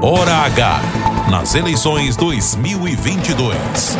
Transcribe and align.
Hora 0.00 0.32
H, 0.46 0.80
nas 1.28 1.56
eleições 1.56 2.16
2022. 2.16 3.98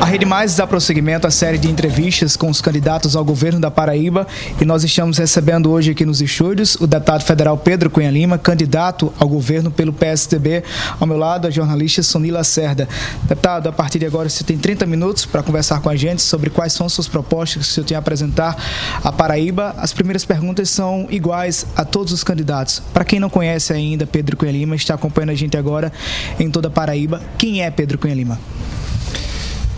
A 0.00 0.06
Rede 0.06 0.26
Mais 0.26 0.54
dá 0.54 0.66
prosseguimento 0.66 1.26
à 1.26 1.30
série 1.30 1.56
de 1.56 1.70
entrevistas 1.70 2.36
com 2.36 2.50
os 2.50 2.60
candidatos 2.60 3.16
ao 3.16 3.24
governo 3.24 3.58
da 3.58 3.70
Paraíba 3.70 4.26
e 4.60 4.64
nós 4.64 4.84
estamos 4.84 5.18
recebendo 5.18 5.70
hoje 5.70 5.92
aqui 5.92 6.04
nos 6.04 6.20
estúdios 6.20 6.74
o 6.76 6.86
deputado 6.86 7.24
federal 7.24 7.56
Pedro 7.56 7.88
Cunha 7.88 8.10
Lima, 8.10 8.36
candidato 8.36 9.12
ao 9.18 9.28
governo 9.28 9.70
pelo 9.70 9.92
PSDB. 9.92 10.62
Ao 11.00 11.06
meu 11.06 11.16
lado, 11.16 11.46
a 11.46 11.50
jornalista 11.50 12.02
Sonila 12.02 12.44
Cerda. 12.44 12.88
Deputado, 13.22 13.68
a 13.68 13.72
partir 13.72 13.98
de 13.98 14.06
agora 14.06 14.28
você 14.28 14.44
tem 14.44 14.58
30 14.58 14.84
minutos 14.84 15.24
para 15.24 15.42
conversar 15.42 15.80
com 15.80 15.88
a 15.88 15.96
gente 15.96 16.22
sobre 16.22 16.50
quais 16.50 16.72
são 16.72 16.88
suas 16.88 17.08
propostas 17.08 17.64
que 17.64 17.70
o 17.70 17.72
senhor 17.72 17.86
tem 17.86 17.96
a 17.96 18.00
apresentar 18.00 18.56
à 19.02 19.10
Paraíba. 19.10 19.74
As 19.78 19.92
primeiras 19.92 20.24
perguntas 20.24 20.68
são 20.68 21.06
iguais 21.10 21.66
a 21.74 21.84
todos 21.84 22.12
os 22.12 22.22
candidatos. 22.22 22.82
Para 22.92 23.04
quem 23.04 23.18
não 23.18 23.30
conhece 23.30 23.72
ainda 23.72 24.06
Pedro 24.06 24.36
Cunha 24.36 24.52
Lima, 24.52 24.76
está 24.76 24.94
acompanhando 24.94 25.30
a 25.30 25.34
gente 25.34 25.56
agora 25.56 25.92
em 26.38 26.50
toda 26.50 26.68
a 26.68 26.70
Paraíba. 26.70 27.22
Quem 27.38 27.62
é 27.62 27.70
Pedro 27.70 27.96
Cunha 27.96 28.14
Lima? 28.14 28.38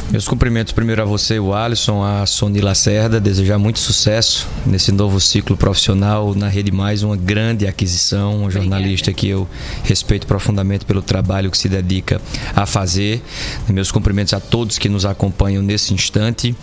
Meus 0.09 0.29
cumprimentos 0.29 0.73
primeiro 0.73 1.03
a 1.03 1.05
você, 1.05 1.41
o 1.41 1.53
Alisson, 1.53 2.01
a 2.03 2.25
Sony 2.27 2.61
Lacerda, 2.61 3.21
desejar 3.21 3.59
muito 3.59 3.81
sucesso 3.81 4.47
nesse 4.65 4.93
novo 4.93 5.21
ciclo 5.21 5.57
profissional 5.57 6.33
na 6.33 6.49
Rede 6.49 6.71
Mais, 6.71 7.03
uma 7.03 7.17
grande 7.17 7.67
aquisição, 7.67 8.43
uma 8.43 8.51
jornalista 8.51 9.13
que 9.13 9.29
eu 9.29 9.49
respeito 9.83 10.25
profundamente 10.25 10.85
pelo 10.85 11.03
trabalho 11.03 11.51
que 11.51 11.59
se 11.59 11.69
dedica 11.69 12.21
a 12.55 12.65
fazer. 12.67 13.21
Meus 13.69 13.91
cumprimentos 13.91 14.33
a 14.33 14.39
todos 14.39 14.79
que 14.79 14.89
nos 14.89 15.05
acompanham 15.05 15.61
nesse 15.61 15.93
instante. 15.93 16.55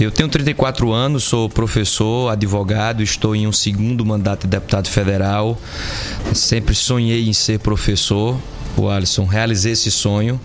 Eu 0.00 0.10
tenho 0.10 0.28
34 0.28 0.90
anos, 0.90 1.22
sou 1.22 1.48
professor, 1.48 2.30
advogado, 2.30 3.00
estou 3.00 3.36
em 3.36 3.46
um 3.46 3.52
segundo 3.52 4.04
mandato 4.04 4.42
de 4.42 4.48
deputado 4.48 4.88
federal. 4.88 5.56
Sempre 6.34 6.74
sonhei 6.74 7.28
em 7.28 7.32
ser 7.32 7.60
professor, 7.60 8.36
o 8.76 8.88
Alisson, 8.88 9.24
realizei 9.24 9.72
esse 9.72 9.90
sonho 9.90 10.40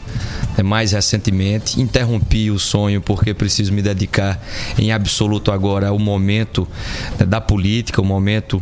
mais 0.63 0.91
recentemente. 0.91 1.79
Interrompi 1.81 2.49
o 2.51 2.59
sonho 2.59 3.01
porque 3.01 3.33
preciso 3.33 3.71
me 3.73 3.81
dedicar 3.81 4.41
em 4.77 4.91
absoluto 4.91 5.51
agora 5.51 5.89
ao 5.89 5.99
momento 5.99 6.67
né, 7.19 7.25
da 7.25 7.39
política, 7.39 8.01
o 8.01 8.05
momento 8.05 8.61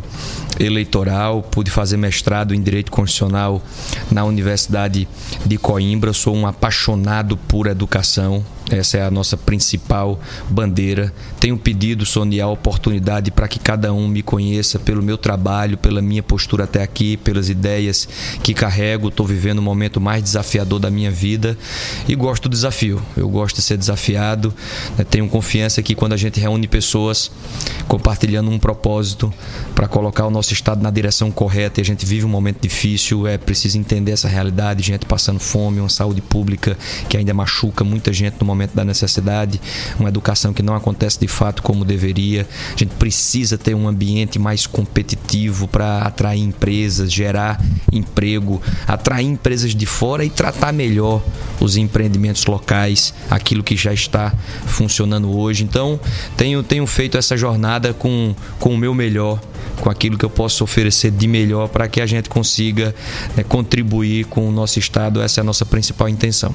eleitoral. 0.58 1.42
Pude 1.42 1.70
fazer 1.70 1.96
mestrado 1.96 2.54
em 2.54 2.62
Direito 2.62 2.90
Constitucional 2.90 3.62
na 4.10 4.24
Universidade 4.24 5.08
de 5.44 5.56
Coimbra. 5.58 6.12
Sou 6.12 6.34
um 6.34 6.46
apaixonado 6.46 7.36
por 7.36 7.66
educação. 7.66 8.44
Essa 8.68 8.98
é 8.98 9.02
a 9.04 9.10
nossa 9.10 9.36
principal 9.36 10.20
bandeira. 10.50 11.12
Tenho 11.38 11.56
pedido, 11.56 12.04
Sônia, 12.04 12.44
a 12.44 12.48
oportunidade 12.48 13.30
para 13.30 13.46
que 13.46 13.60
cada 13.60 13.92
um 13.92 14.08
me 14.08 14.22
conheça 14.22 14.76
pelo 14.76 15.02
meu 15.02 15.16
trabalho, 15.16 15.78
pela 15.78 16.02
minha 16.02 16.22
postura 16.22 16.64
até 16.64 16.82
aqui, 16.82 17.16
pelas 17.16 17.48
ideias 17.48 18.08
que 18.42 18.52
carrego. 18.52 19.08
Estou 19.08 19.24
vivendo 19.24 19.60
o 19.60 19.62
momento 19.62 20.00
mais 20.00 20.22
desafiador 20.22 20.80
da 20.80 20.90
minha 20.90 21.12
vida 21.12 21.56
e 22.08 22.14
gosto 22.14 22.48
do 22.48 22.52
desafio. 22.52 23.00
Eu 23.16 23.28
gosto 23.28 23.56
de 23.56 23.62
ser 23.62 23.76
desafiado. 23.76 24.54
Né? 24.96 25.04
Tenho 25.04 25.28
confiança 25.28 25.82
que 25.82 25.94
quando 25.94 26.12
a 26.12 26.16
gente 26.16 26.40
reúne 26.40 26.66
pessoas 26.66 27.30
compartilhando 27.88 28.50
um 28.50 28.58
propósito 28.58 29.32
para 29.74 29.86
colocar 29.86 30.26
o 30.26 30.30
nosso 30.30 30.52
estado 30.52 30.82
na 30.82 30.90
direção 30.90 31.30
correta 31.30 31.80
e 31.80 31.82
a 31.82 31.84
gente 31.84 32.04
vive 32.04 32.24
um 32.24 32.28
momento 32.28 32.60
difícil, 32.60 33.26
é 33.26 33.38
preciso 33.38 33.78
entender 33.78 34.12
essa 34.12 34.28
realidade. 34.28 34.82
Gente 34.82 35.06
passando 35.06 35.38
fome, 35.38 35.80
uma 35.80 35.88
saúde 35.88 36.20
pública 36.20 36.76
que 37.08 37.16
ainda 37.16 37.32
machuca 37.32 37.84
muita 37.84 38.12
gente 38.12 38.36
no 38.40 38.46
momento 38.46 38.74
da 38.74 38.84
necessidade, 38.84 39.60
uma 39.98 40.08
educação 40.08 40.52
que 40.52 40.62
não 40.62 40.74
acontece 40.74 41.18
de 41.18 41.28
fato 41.28 41.62
como 41.62 41.84
deveria. 41.84 42.46
A 42.74 42.78
gente 42.78 42.94
precisa 42.94 43.56
ter 43.56 43.74
um 43.74 43.88
ambiente 43.88 44.38
mais 44.38 44.66
competitivo 44.66 45.68
para 45.68 45.98
atrair 45.98 46.42
empresas, 46.42 47.12
gerar 47.12 47.62
emprego, 47.92 48.60
atrair 48.86 49.26
empresas 49.26 49.74
de 49.74 49.86
fora 49.86 50.24
e 50.24 50.30
tratar 50.30 50.72
melhor 50.72 51.22
os 51.60 51.75
empreendimentos 51.76 52.46
locais, 52.46 53.14
aquilo 53.30 53.62
que 53.62 53.76
já 53.76 53.92
está 53.92 54.32
funcionando 54.66 55.36
hoje. 55.36 55.64
Então, 55.64 55.98
tenho, 56.36 56.62
tenho 56.62 56.86
feito 56.86 57.16
essa 57.18 57.36
jornada 57.36 57.92
com, 57.92 58.34
com 58.58 58.74
o 58.74 58.78
meu 58.78 58.94
melhor 58.94 59.40
com 59.80 59.90
aquilo 59.90 60.16
que 60.16 60.24
eu 60.24 60.30
posso 60.30 60.64
oferecer 60.64 61.10
de 61.10 61.28
melhor 61.28 61.68
para 61.68 61.86
que 61.86 62.00
a 62.00 62.06
gente 62.06 62.28
consiga 62.28 62.94
né, 63.36 63.44
contribuir 63.44 64.24
com 64.24 64.48
o 64.48 64.50
nosso 64.50 64.78
Estado. 64.78 65.20
Essa 65.20 65.40
é 65.40 65.42
a 65.42 65.44
nossa 65.44 65.66
principal 65.66 66.08
intenção. 66.08 66.54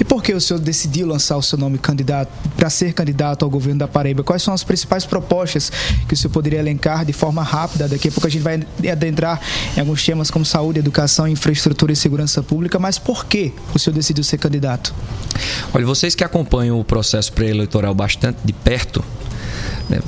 E 0.00 0.04
por 0.04 0.22
que 0.22 0.32
o 0.32 0.40
senhor 0.40 0.58
decidiu 0.58 1.06
lançar 1.06 1.36
o 1.36 1.42
seu 1.42 1.58
nome 1.58 1.76
candidato 1.76 2.32
para 2.56 2.70
ser 2.70 2.94
candidato 2.94 3.44
ao 3.44 3.50
governo 3.50 3.80
da 3.80 3.86
Paraíba? 3.86 4.24
Quais 4.24 4.42
são 4.42 4.54
as 4.54 4.64
principais 4.64 5.04
propostas 5.04 5.70
que 6.08 6.14
o 6.14 6.16
senhor 6.16 6.32
poderia 6.32 6.58
elencar 6.58 7.04
de 7.04 7.12
forma 7.12 7.42
rápida? 7.42 7.86
Daqui 7.86 8.08
a 8.08 8.10
pouco 8.10 8.26
a 8.26 8.30
gente 8.30 8.42
vai 8.42 8.66
adentrar 8.90 9.38
em 9.76 9.80
alguns 9.80 10.02
temas 10.02 10.30
como 10.30 10.42
saúde, 10.42 10.78
educação, 10.78 11.28
infraestrutura 11.28 11.92
e 11.92 11.96
segurança 11.96 12.42
pública, 12.42 12.78
mas 12.78 12.98
por 12.98 13.26
que 13.26 13.52
o 13.74 13.78
senhor 13.78 13.94
decidiu 13.94 14.24
ser 14.24 14.38
candidato? 14.38 14.94
Olha, 15.74 15.84
vocês 15.84 16.14
que 16.14 16.24
acompanham 16.24 16.80
o 16.80 16.84
processo 16.84 17.30
pré-eleitoral 17.34 17.94
bastante 17.94 18.38
de 18.42 18.54
perto, 18.54 19.04
né, 19.86 20.00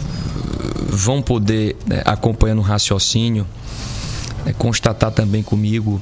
vão 0.88 1.20
poder, 1.20 1.76
né, 1.86 2.00
acompanhando 2.06 2.60
o 2.60 2.62
raciocínio, 2.62 3.46
né, 4.46 4.54
constatar 4.56 5.10
também 5.10 5.42
comigo 5.42 6.00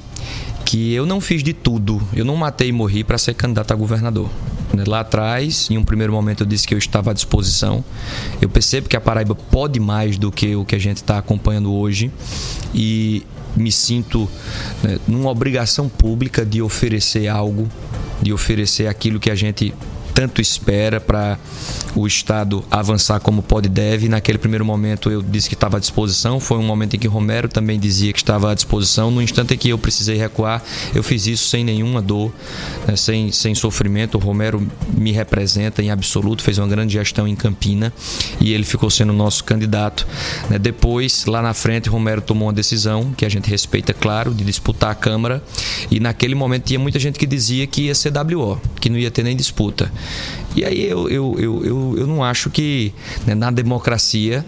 que 0.71 0.93
eu 0.93 1.05
não 1.05 1.21
fiz 1.21 1.43
de 1.43 1.53
tudo, 1.53 2.01
eu 2.15 2.25
não 2.25 2.37
matei 2.37 2.69
e 2.69 2.73
morri 2.73 3.03
para 3.03 3.19
ser 3.19 3.35
candidato 3.35 3.73
a 3.73 3.75
governador. 3.75 4.31
Né, 4.73 4.85
lá 4.87 5.01
atrás, 5.01 5.69
em 5.69 5.77
um 5.77 5.83
primeiro 5.83 6.13
momento, 6.13 6.45
eu 6.45 6.47
disse 6.47 6.65
que 6.65 6.73
eu 6.73 6.79
estava 6.79 7.11
à 7.11 7.13
disposição. 7.13 7.85
Eu 8.41 8.49
percebo 8.49 8.89
que 8.89 8.97
a 8.97 9.01
Paraíba 9.01 9.35
pode 9.35 9.81
mais 9.81 10.17
do 10.17 10.31
que 10.31 10.55
o 10.55 10.65
que 10.65 10.77
a 10.77 10.79
gente 10.79 10.99
está 10.99 11.19
acompanhando 11.19 11.73
hoje 11.73 12.09
e 12.73 13.27
me 13.57 13.73
sinto 13.73 14.29
né, 14.81 15.01
numa 15.09 15.29
obrigação 15.29 15.89
pública 15.89 16.47
de 16.47 16.63
oferecer 16.63 17.27
algo, 17.27 17.69
de 18.23 18.33
oferecer 18.33 18.87
aquilo 18.87 19.19
que 19.19 19.29
a 19.29 19.35
gente 19.35 19.75
tanto 20.15 20.41
espera 20.41 21.01
para 21.01 21.37
o 21.95 22.07
Estado 22.07 22.65
avançar 22.71 23.21
como 23.21 23.43
pode 23.43 23.67
e 23.67 23.69
deve. 23.69 24.09
Naquele 24.09 24.39
primeiro 24.39 24.65
momento 24.65 25.11
eu 25.11 25.23
disse 25.23 25.49
que 25.49 25.55
estava 25.55 25.77
à 25.77 25.81
disposição, 25.81 26.41
foi 26.41 26.59
um 26.59 26.63
momento 26.63 26.97
em 26.97 26.99
que 26.99 27.09
Romero 27.09 27.49
também 27.49 27.79
dizia 27.79 28.13
que 28.13 28.19
estava 28.19 28.51
à 28.51 28.55
disposição. 28.55 29.11
No 29.11 29.23
instante 29.23 29.55
em 29.55 29.59
que 29.59 29.69
eu 29.69 29.79
precisei 29.79 30.17
recuar, 30.17 30.63
eu 30.95 31.03
fiz 31.03 31.27
isso 31.27 31.49
sem 31.49 31.65
nenhuma 31.65 32.01
dor, 32.01 32.33
né, 32.87 32.97
sem, 32.97 33.33
sem 33.33 33.55
sofrimento. 33.55 34.17
O 34.17 34.21
Romero 34.21 34.67
me 34.97 35.13
representa 35.13 35.83
em 35.83 35.91
absoluto, 35.91 36.43
fez 36.43 36.59
uma 36.59 36.69
grande 36.69 36.93
gestão 36.93 37.27
em 37.27 37.35
Campina 37.35 37.93
e 38.41 38.53
ele 38.53 38.65
ficou 38.65 38.91
sendo 38.91 39.13
nosso 39.13 39.45
candidato. 39.45 40.07
Né. 40.49 40.59
Depois, 40.59 41.25
lá 41.27 41.43
na 41.43 41.55
frente, 41.55 41.89
Romero 41.89 42.21
tomou 42.21 42.49
uma 42.49 42.55
decisão 42.55 43.13
que 43.17 43.25
a 43.25 43.29
gente 43.29 43.49
respeita, 43.49 43.93
claro, 43.93 44.35
de 44.35 44.45
disputar 44.45 44.91
a 44.91 44.95
Câmara 44.95 45.43
e 45.91 46.01
naquele 46.01 46.35
momento 46.35 46.65
tinha 46.65 46.79
muita 46.79 46.99
gente 46.99 47.19
que 47.19 47.27
dizia 47.27 47.67
que 47.67 47.83
ia 47.83 47.95
ser 47.95 48.13
WO, 48.17 48.61
que 48.81 48.89
não 48.89 48.99
ia 48.99 49.11
ter 49.11 49.23
nem 49.23 49.37
disputa. 49.37 49.91
E 50.55 50.65
aí 50.65 50.85
eu, 50.85 51.09
eu, 51.09 51.37
eu, 51.39 51.65
eu, 51.65 51.95
eu 51.99 52.07
não 52.07 52.25
acho 52.25 52.51
que 52.51 52.93
né, 53.27 53.35
na 53.35 53.51
democracia 53.51 54.45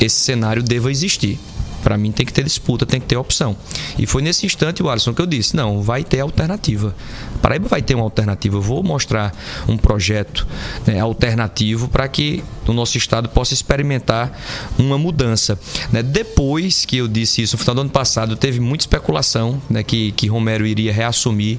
esse 0.00 0.16
cenário 0.16 0.62
deva 0.62 0.90
existir. 0.90 1.38
Para 1.82 1.96
mim 1.96 2.12
tem 2.12 2.26
que 2.26 2.32
ter 2.32 2.44
disputa, 2.44 2.84
tem 2.84 3.00
que 3.00 3.06
ter 3.06 3.16
opção. 3.16 3.56
E 3.98 4.06
foi 4.06 4.22
nesse 4.22 4.44
instante, 4.44 4.82
o 4.82 4.90
Alisson, 4.90 5.14
que 5.14 5.22
eu 5.22 5.26
disse: 5.26 5.56
não, 5.56 5.82
vai 5.82 6.04
ter 6.04 6.20
alternativa. 6.20 6.94
Paraíba 7.40 7.68
vai 7.68 7.80
ter 7.80 7.94
uma 7.94 8.04
alternativa. 8.04 8.56
Eu 8.56 8.60
vou 8.60 8.82
mostrar 8.82 9.34
um 9.66 9.78
projeto 9.78 10.46
né, 10.86 11.00
alternativo 11.00 11.88
para 11.88 12.06
que 12.06 12.44
o 12.66 12.72
nosso 12.72 12.98
estado 12.98 13.30
possa 13.30 13.54
experimentar 13.54 14.38
uma 14.78 14.98
mudança. 14.98 15.58
Né? 15.90 16.02
Depois 16.02 16.84
que 16.84 16.98
eu 16.98 17.08
disse 17.08 17.42
isso, 17.42 17.56
no 17.56 17.60
final 17.60 17.74
do 17.76 17.80
ano 17.80 17.90
passado, 17.90 18.36
teve 18.36 18.60
muita 18.60 18.82
especulação 18.82 19.60
né, 19.70 19.82
que, 19.82 20.12
que 20.12 20.26
Romero 20.26 20.66
iria 20.66 20.92
reassumir 20.92 21.58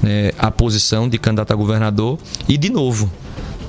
né, 0.00 0.30
a 0.38 0.50
posição 0.50 1.08
de 1.08 1.18
candidato 1.18 1.52
a 1.52 1.56
governador. 1.56 2.18
E, 2.48 2.56
de 2.56 2.70
novo, 2.70 3.10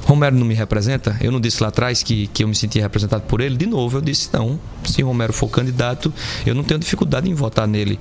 Romero 0.07 0.37
não 0.37 0.45
me 0.45 0.53
representa? 0.53 1.17
Eu 1.19 1.33
não 1.33 1.39
disse 1.39 1.61
lá 1.61 1.67
atrás 1.67 2.01
que, 2.01 2.27
que 2.27 2.41
eu 2.41 2.47
me 2.47 2.55
sentia 2.55 2.81
representado 2.81 3.23
por 3.23 3.41
ele? 3.41 3.57
De 3.57 3.65
novo, 3.65 3.97
eu 3.97 4.01
disse 4.01 4.29
não. 4.31 4.57
Se 4.85 5.01
Romero 5.01 5.33
for 5.33 5.49
candidato, 5.49 6.13
eu 6.45 6.55
não 6.55 6.63
tenho 6.63 6.79
dificuldade 6.79 7.29
em 7.29 7.33
votar 7.33 7.67
nele 7.67 7.99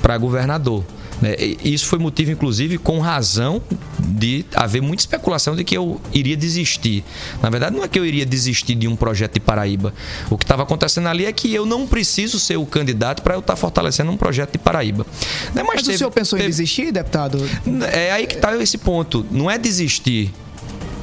para 0.00 0.16
governador. 0.16 0.82
Né? 1.20 1.36
Isso 1.62 1.84
foi 1.84 1.98
motivo, 1.98 2.30
inclusive, 2.30 2.78
com 2.78 2.98
razão 2.98 3.60
de 3.98 4.46
haver 4.54 4.80
muita 4.80 5.02
especulação 5.02 5.54
de 5.54 5.64
que 5.64 5.76
eu 5.76 6.00
iria 6.14 6.34
desistir. 6.34 7.04
Na 7.42 7.50
verdade, 7.50 7.76
não 7.76 7.84
é 7.84 7.88
que 7.88 7.98
eu 7.98 8.06
iria 8.06 8.24
desistir 8.24 8.74
de 8.74 8.88
um 8.88 8.96
projeto 8.96 9.34
de 9.34 9.40
Paraíba. 9.40 9.92
O 10.30 10.38
que 10.38 10.44
estava 10.44 10.62
acontecendo 10.62 11.08
ali 11.08 11.26
é 11.26 11.32
que 11.32 11.52
eu 11.52 11.66
não 11.66 11.86
preciso 11.86 12.40
ser 12.40 12.56
o 12.56 12.64
candidato 12.64 13.22
para 13.22 13.34
eu 13.34 13.40
estar 13.40 13.52
tá 13.52 13.56
fortalecendo 13.56 14.10
um 14.10 14.16
projeto 14.16 14.52
de 14.52 14.58
Paraíba. 14.58 15.06
Né? 15.54 15.62
Mas, 15.62 15.74
Mas 15.74 15.82
teve, 15.82 15.94
o 15.94 15.98
senhor 15.98 16.10
pensou 16.10 16.38
teve... 16.38 16.48
em 16.48 16.50
desistir, 16.50 16.90
deputado? 16.90 17.38
É 17.92 18.12
aí 18.12 18.26
que 18.26 18.36
está 18.36 18.56
esse 18.56 18.78
ponto. 18.78 19.26
Não 19.30 19.50
é 19.50 19.58
desistir 19.58 20.32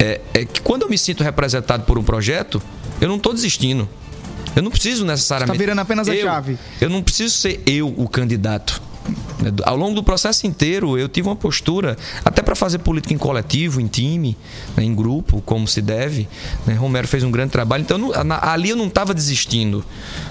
é, 0.02 0.20
é 0.34 0.44
que 0.44 0.60
quando 0.60 0.82
eu 0.82 0.88
me 0.88 0.98
sinto 0.98 1.22
representado 1.22 1.84
por 1.84 1.96
um 1.96 2.02
projeto, 2.02 2.60
eu 3.00 3.08
não 3.08 3.16
estou 3.16 3.32
desistindo. 3.32 3.88
Eu 4.54 4.62
não 4.62 4.70
preciso 4.70 5.04
necessariamente. 5.04 5.54
Está 5.54 5.62
virando 5.62 5.80
apenas 5.80 6.08
a 6.08 6.14
eu, 6.14 6.26
chave. 6.26 6.58
Eu 6.80 6.90
não 6.90 7.02
preciso 7.02 7.34
ser 7.34 7.62
eu 7.64 7.88
o 7.96 8.08
candidato. 8.08 8.82
Ao 9.64 9.76
longo 9.76 9.94
do 9.94 10.02
processo 10.02 10.46
inteiro, 10.46 10.96
eu 10.96 11.08
tive 11.08 11.28
uma 11.28 11.34
postura, 11.34 11.96
até 12.24 12.42
para 12.42 12.54
fazer 12.54 12.78
política 12.78 13.12
em 13.12 13.18
coletivo, 13.18 13.80
em 13.80 13.86
time, 13.86 14.36
né, 14.76 14.84
em 14.84 14.94
grupo, 14.94 15.42
como 15.44 15.66
se 15.66 15.82
deve. 15.82 16.28
Né? 16.66 16.74
Romero 16.74 17.08
fez 17.08 17.24
um 17.24 17.30
grande 17.30 17.50
trabalho, 17.50 17.82
então 17.82 17.98
não, 17.98 18.12
ali 18.40 18.70
eu 18.70 18.76
não 18.76 18.86
estava 18.86 19.12
desistindo. 19.12 19.84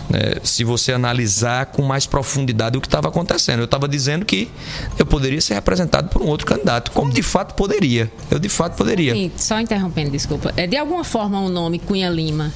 Né? 0.09 0.35
Se 0.44 0.63
você 0.63 0.94
analisar 0.94 1.68
com 1.68 1.81
mais 1.81 2.06
profundidade 2.06 2.77
o 2.77 2.81
que 2.81 2.88
estava 2.88 3.09
acontecendo, 3.09 3.59
eu 3.59 3.65
estava 3.65 3.88
dizendo 3.88 4.25
que 4.25 4.50
eu 4.97 5.06
poderia 5.06 5.41
ser 5.41 5.56
representado 5.56 6.09
por 6.09 6.21
um 6.21 6.27
outro 6.27 6.47
candidato, 6.47 6.91
como 6.91 7.12
de 7.12 7.21
fato 7.21 7.53
poderia. 7.56 8.12
Eu 8.29 8.39
de 8.39 8.50
fato 8.50 8.77
poderia. 8.77 9.13
Sim, 9.13 9.31
só 9.35 9.59
interrompendo, 9.59 10.12
desculpa. 10.12 10.53
É 10.56 10.65
de 10.65 10.77
alguma 10.77 11.03
forma 11.03 11.39
o 11.41 11.50
nome 11.50 11.79
Cunha 11.79 12.09
Lima 12.09 12.53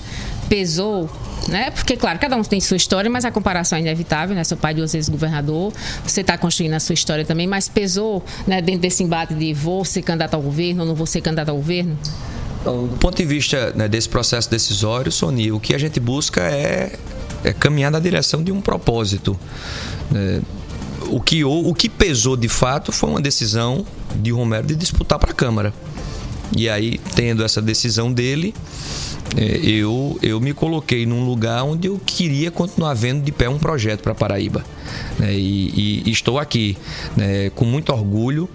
pesou 0.48 1.10
né? 1.50 1.72
Porque, 1.72 1.96
claro, 1.96 2.18
cada 2.20 2.36
um 2.36 2.44
tem 2.44 2.60
sua 2.60 2.78
história, 2.78 3.10
mas 3.10 3.26
a 3.26 3.32
comparação 3.32 3.78
é 3.78 3.82
inevitável, 3.82 4.36
né? 4.36 4.44
Seu 4.44 4.58
pai 4.58 4.74
duas 4.74 4.94
vezes 4.94 5.10
governador, 5.10 5.72
você 6.04 6.22
está 6.22 6.38
construindo 6.38 6.74
a 6.74 6.80
sua 6.80 6.94
história 6.94 7.24
também, 7.24 7.48
mas 7.48 7.70
pesou 7.70 8.24
né, 8.48 8.62
dentro 8.62 8.82
desse 8.82 9.04
embate 9.04 9.34
de 9.34 9.54
vou 9.54 9.86
ser 9.86 10.02
candidato 10.02 10.34
ao 10.34 10.42
governo 10.42 10.82
ou 10.82 10.88
não 10.88 10.96
vou 10.96 11.06
ser 11.06 11.22
candidato 11.22 11.50
ao 11.50 11.56
governo? 11.56 11.98
Então, 12.62 12.88
do 12.88 12.98
ponto 12.98 13.16
de 13.16 13.26
vista 13.26 13.72
né, 13.76 13.88
desse 13.88 14.10
processo 14.10 14.50
decisório, 14.50 15.12
Sony, 15.12 15.52
o 15.52 15.60
que 15.60 15.76
a 15.76 15.78
gente 15.78 16.00
busca 16.00 16.42
é, 16.42 16.98
é 17.44 17.54
caminhar 17.54 17.92
na 17.92 18.00
direção 18.00 18.44
de 18.44 18.52
um 18.52 18.60
propósito. 18.60 19.40
Né? 20.10 20.42
O, 21.12 21.22
que, 21.22 21.44
o, 21.46 21.70
o 21.70 21.76
que 21.76 21.88
pesou 21.88 22.36
de 22.36 22.50
fato 22.50 22.92
foi 22.92 23.12
uma 23.12 23.22
decisão 23.22 23.86
de 24.16 24.32
Romero 24.32 24.66
de 24.66 24.76
disputar 24.76 25.20
para 25.20 25.30
a 25.30 25.34
Câmara. 25.34 25.72
E 26.56 26.70
aí, 26.70 27.00
tendo 27.16 27.44
essa 27.44 27.62
decisão 27.62 28.12
dele, 28.12 28.54
é, 29.38 29.58
eu, 29.64 30.18
eu 30.22 30.40
me 30.40 30.54
coloquei 30.54 31.06
num 31.06 31.26
lugar 31.26 31.64
onde 31.64 31.88
eu 31.88 32.00
queria 32.06 32.52
continuar 32.52 32.94
vendo 32.94 33.24
de 33.24 33.32
pé 33.32 33.50
um 33.50 33.58
projeto 33.58 34.02
para 34.02 34.16
Paraíba. 34.16 34.64
Né? 35.20 35.34
E, 35.34 36.04
e, 36.06 36.12
estou 36.12 36.40
aqui 36.40 36.78
né? 37.16 37.50
com 37.50 37.66
muito 37.66 37.92
orgulho 37.92 38.50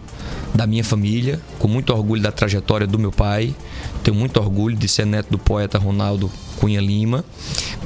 da 0.54 0.66
minha 0.66 0.84
família, 0.84 1.40
com 1.58 1.69
muito 1.69 1.92
orgulho 1.92 2.22
da 2.22 2.32
trajetória 2.32 2.87
do 2.87 2.98
meu 2.98 3.12
pai, 3.12 3.54
tenho 4.02 4.16
muito 4.16 4.38
orgulho 4.38 4.76
de 4.76 4.88
ser 4.88 5.06
neto 5.06 5.31
do 5.31 5.38
poeta 5.38 5.78
Ronaldo 5.78 6.31
Cunha 6.58 6.81
Lima, 6.81 7.25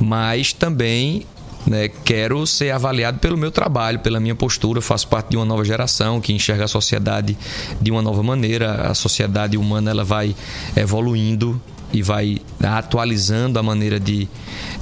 mas 0.00 0.52
também 0.52 1.26
né, 1.66 1.88
quero 1.88 2.46
ser 2.46 2.70
avaliado 2.70 3.19
pelo 3.19 3.37
meu 3.37 3.50
trabalho, 3.50 3.99
pela 3.99 4.20
minha 4.20 4.34
postura. 4.34 4.78
Eu 4.78 4.82
faço 4.82 5.08
parte 5.08 5.31
de 5.31 5.37
uma 5.37 5.44
nova 5.44 5.64
geração 5.64 6.20
que 6.20 6.32
enxerga 6.32 6.64
a 6.64 6.69
sociedade 6.69 7.37
de 7.81 7.90
uma 7.90 8.02
nova 8.02 8.22
maneira. 8.22 8.88
A 8.90 8.94
sociedade 8.94 9.56
humana 9.56 9.90
ela 9.90 10.05
vai 10.05 10.34
evoluindo 10.76 11.61
e 11.93 12.02
vai 12.02 12.38
atualizando 12.61 13.58
a 13.58 13.62
maneira 13.62 14.00
de, 14.00 14.28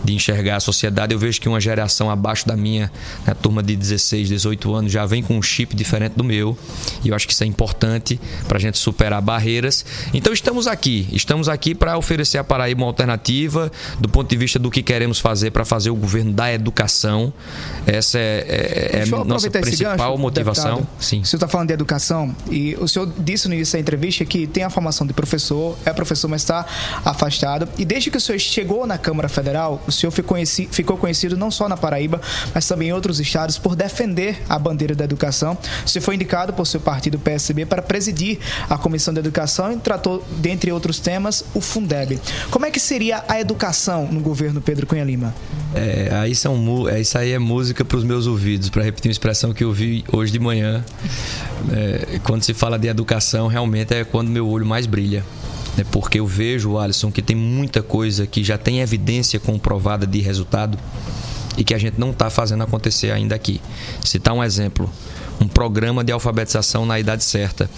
de 0.05 0.15
enxergar 0.15 0.57
a 0.57 0.61
sociedade. 0.61 1.13
Eu 1.13 1.19
vejo 1.19 1.41
que 1.41 1.49
uma 1.49 1.61
geração 1.61 2.11
abaixo 2.11 2.47
da 2.47 2.57
minha, 2.57 2.91
a 3.27 3.35
turma 3.35 3.63
de 3.63 3.77
16, 3.77 4.29
18 4.29 4.75
anos, 4.75 4.93
já 4.93 5.07
vem 5.07 5.23
com 5.23 5.37
um 5.37 5.43
chip 5.43 5.75
diferente 5.75 6.15
do 6.15 6.25
meu. 6.25 6.57
E 7.05 7.09
eu 7.09 7.15
acho 7.15 7.27
que 7.27 7.33
isso 7.33 7.45
é 7.45 7.47
importante 7.47 8.21
para 8.49 8.59
a 8.59 8.61
gente 8.61 8.79
superar 8.79 9.21
barreiras. 9.21 9.85
Então 10.13 10.33
estamos 10.33 10.67
aqui. 10.67 11.09
Estamos 11.13 11.49
aqui 11.49 11.75
para 11.75 11.97
oferecer 11.97 12.39
a 12.39 12.45
Paraíba 12.45 12.83
uma 12.83 12.89
alternativa 12.89 13.71
do 13.99 14.09
ponto 14.09 14.29
de 14.29 14.37
vista 14.37 14.59
do 14.59 14.71
que 14.71 14.83
queremos 14.83 15.19
fazer 15.19 15.51
para 15.51 15.65
fazer 15.65 15.91
o 15.91 15.97
governo 15.97 16.33
da 16.33 16.53
educação. 16.53 17.33
Essa 17.87 18.19
é, 18.19 18.93
é, 18.93 18.99
é 18.99 19.03
a 19.03 19.25
nossa 19.25 19.51
principal 19.51 19.97
gancho, 19.97 20.19
motivação. 20.19 20.77
Deputado. 20.77 21.03
Sim. 21.03 21.21
O 21.21 21.27
senhor 21.27 21.39
está 21.39 21.49
falando 21.49 21.69
de 21.69 21.75
educação 21.75 22.35
e 22.51 22.77
o 22.81 22.89
senhor 22.89 23.11
disse 23.19 23.49
no 23.49 23.55
início 23.55 23.75
da 23.75 23.81
entrevista 23.81 24.25
que 24.25 24.47
tem 24.47 24.65
a 24.65 24.71
formação 24.71 25.07
de 25.07 25.13
professor, 25.13 25.77
é 25.85 25.93
professor, 25.93 26.29
mas 26.29 26.43
está 26.43 26.67
afastado. 27.05 27.69
E 27.79 27.85
desde 27.85 28.11
que 28.11 28.17
o 28.17 28.21
senhor 28.21 28.39
chegou 28.39 28.87
na 28.87 28.99
Câmara 28.99 29.29
Federal, 29.29 29.83
o 29.97 30.13
senhor 30.13 30.13
ficou 30.71 30.97
conhecido, 30.97 31.37
não 31.37 31.51
só 31.51 31.69
na 31.69 31.77
Paraíba, 31.77 32.21
mas 32.55 32.67
também 32.67 32.89
em 32.89 32.93
outros 32.93 33.21
estados 33.21 33.59
por 33.59 33.77
defender 33.77 34.43
a 34.49 34.59
bandeira 34.59 34.95
da 34.95 35.05
educação. 35.05 35.57
Senhor 35.87 36.03
foi 36.03 36.15
indicado 36.15 36.53
por 36.53 36.67
seu 36.67 36.81
partido 36.81 37.19
PSB 37.19 37.67
para 37.67 37.83
presidir 37.83 38.39
a 38.69 38.79
Comissão 38.79 39.13
de 39.13 39.21
Educação 39.21 39.73
e 39.73 39.77
tratou, 39.77 40.25
dentre 40.39 40.73
outros 40.73 40.99
temas, 40.99 41.45
o 41.55 41.61
Fundeb. 41.61 42.19
Como 42.51 42.65
é 42.65 42.71
que 42.71 42.81
seria 42.81 43.25
a 43.29 43.41
educação 43.41 44.09
no 44.11 44.21
governo 44.21 44.61
Pedro 44.61 44.87
Cunha 44.87 45.05
Lima? 45.05 45.35
É, 45.75 46.11
aí 46.13 46.35
são, 46.35 46.89
é, 46.89 47.01
isso 47.01 47.17
aí 47.17 47.33
é 47.33 47.39
música 47.39 47.85
para 47.85 47.97
os 47.97 48.05
meus 48.05 48.27
ouvidos, 48.27 48.71
para 48.71 48.83
repetir 48.83 49.09
uma 49.09 49.13
expressão 49.13 49.53
que 49.53 49.65
eu 49.65 49.73
vi 49.73 50.05
hoje 50.13 50.33
de 50.33 50.39
manhã. 50.39 50.85
É, 51.73 52.19
quando 52.25 52.43
se 52.43 52.55
fala 52.55 52.79
de 52.79 52.89
educação, 52.89 53.47
realmente 53.47 53.95
é 53.95 54.05
quando 54.05 54.29
meu 54.29 54.49
olho 54.49 54.67
mais 54.67 54.87
brilha 54.87 55.25
né, 55.77 55.85
porque 55.91 56.21
eu 56.21 56.27
vejo, 56.27 56.79
Alisson, 56.79 57.11
que 57.11 57.23
tem 57.23 57.37
muita 57.37 57.83
coisa 57.83 58.27
que 58.27 58.43
já 58.43 58.59
tem 58.59 58.81
evidência 58.81 59.39
comprovada 59.41 60.07
de 60.07 60.21
resultado 60.21 60.79
e 61.57 61.65
que 61.65 61.75
a 61.75 61.79
gente 61.79 61.99
não 61.99 62.11
está 62.11 62.31
fazendo 62.31 62.63
acontecer 62.63 63.11
ainda 63.11 63.35
aqui. 63.35 63.61
Citar 64.05 64.35
um 64.35 64.43
exemplo 64.43 64.91
um 65.43 65.49
programa 65.49 66.05
de 66.05 66.13
alfabetização 66.13 66.87
na 66.87 67.01
idade 67.01 67.25
certa. 67.25 67.69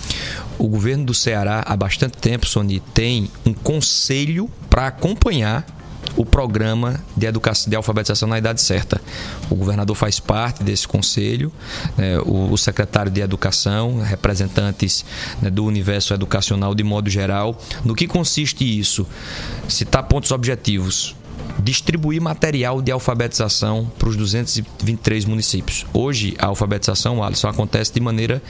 O 0.59 0.69
governo 0.69 1.07
do 1.07 1.15
Ceará, 1.15 1.65
há 1.67 1.77
bastante 1.77 2.19
tempo, 2.19 2.47
Sony, 2.47 2.81
tem 2.93 3.31
um 3.45 3.55
conselho 3.55 4.51
para 4.69 4.89
acompanhar 4.89 5.67
o 6.17 6.25
programa 6.25 7.01
de 7.17 7.27
educação 7.27 7.69
de 7.69 7.77
alfabetização 7.77 8.29
na 8.29 8.39
idade 8.39 8.61
certa. 8.61 9.01
O 9.51 9.55
governador 9.55 9.97
faz 9.97 10.21
parte 10.21 10.63
desse 10.63 10.87
conselho, 10.87 11.53
né, 11.97 12.19
o, 12.21 12.53
o, 12.53 12.59
secretário 12.59 13.11
de 13.11 13.21
educação, 13.21 14.01
representantes 14.01 15.05
né, 15.41 15.51
do 15.51 15.65
universo 15.65 16.15
educacional 16.15 16.75
de 16.75 16.83
modo 16.83 17.11
geral. 17.11 17.59
No 17.85 17.95
que 17.95 18.07
consiste 18.07 18.65
isso? 18.65 19.07
Citar 19.69 20.03
pontos 20.05 20.31
objetivos 20.31 21.15
distribuir 21.59 22.21
material 22.21 22.83
de 22.83 22.91
alfabetização 22.91 23.91
para 23.99 24.09
os 24.09 24.17
223 24.17 25.25
municípios. 25.25 25.87
Hoje, 25.93 26.35
a 26.39 26.47
alfabetização, 26.47 27.23
Alisson, 27.23 27.49
acontece 27.49 27.93
de 27.93 28.01
maneira 28.01 28.43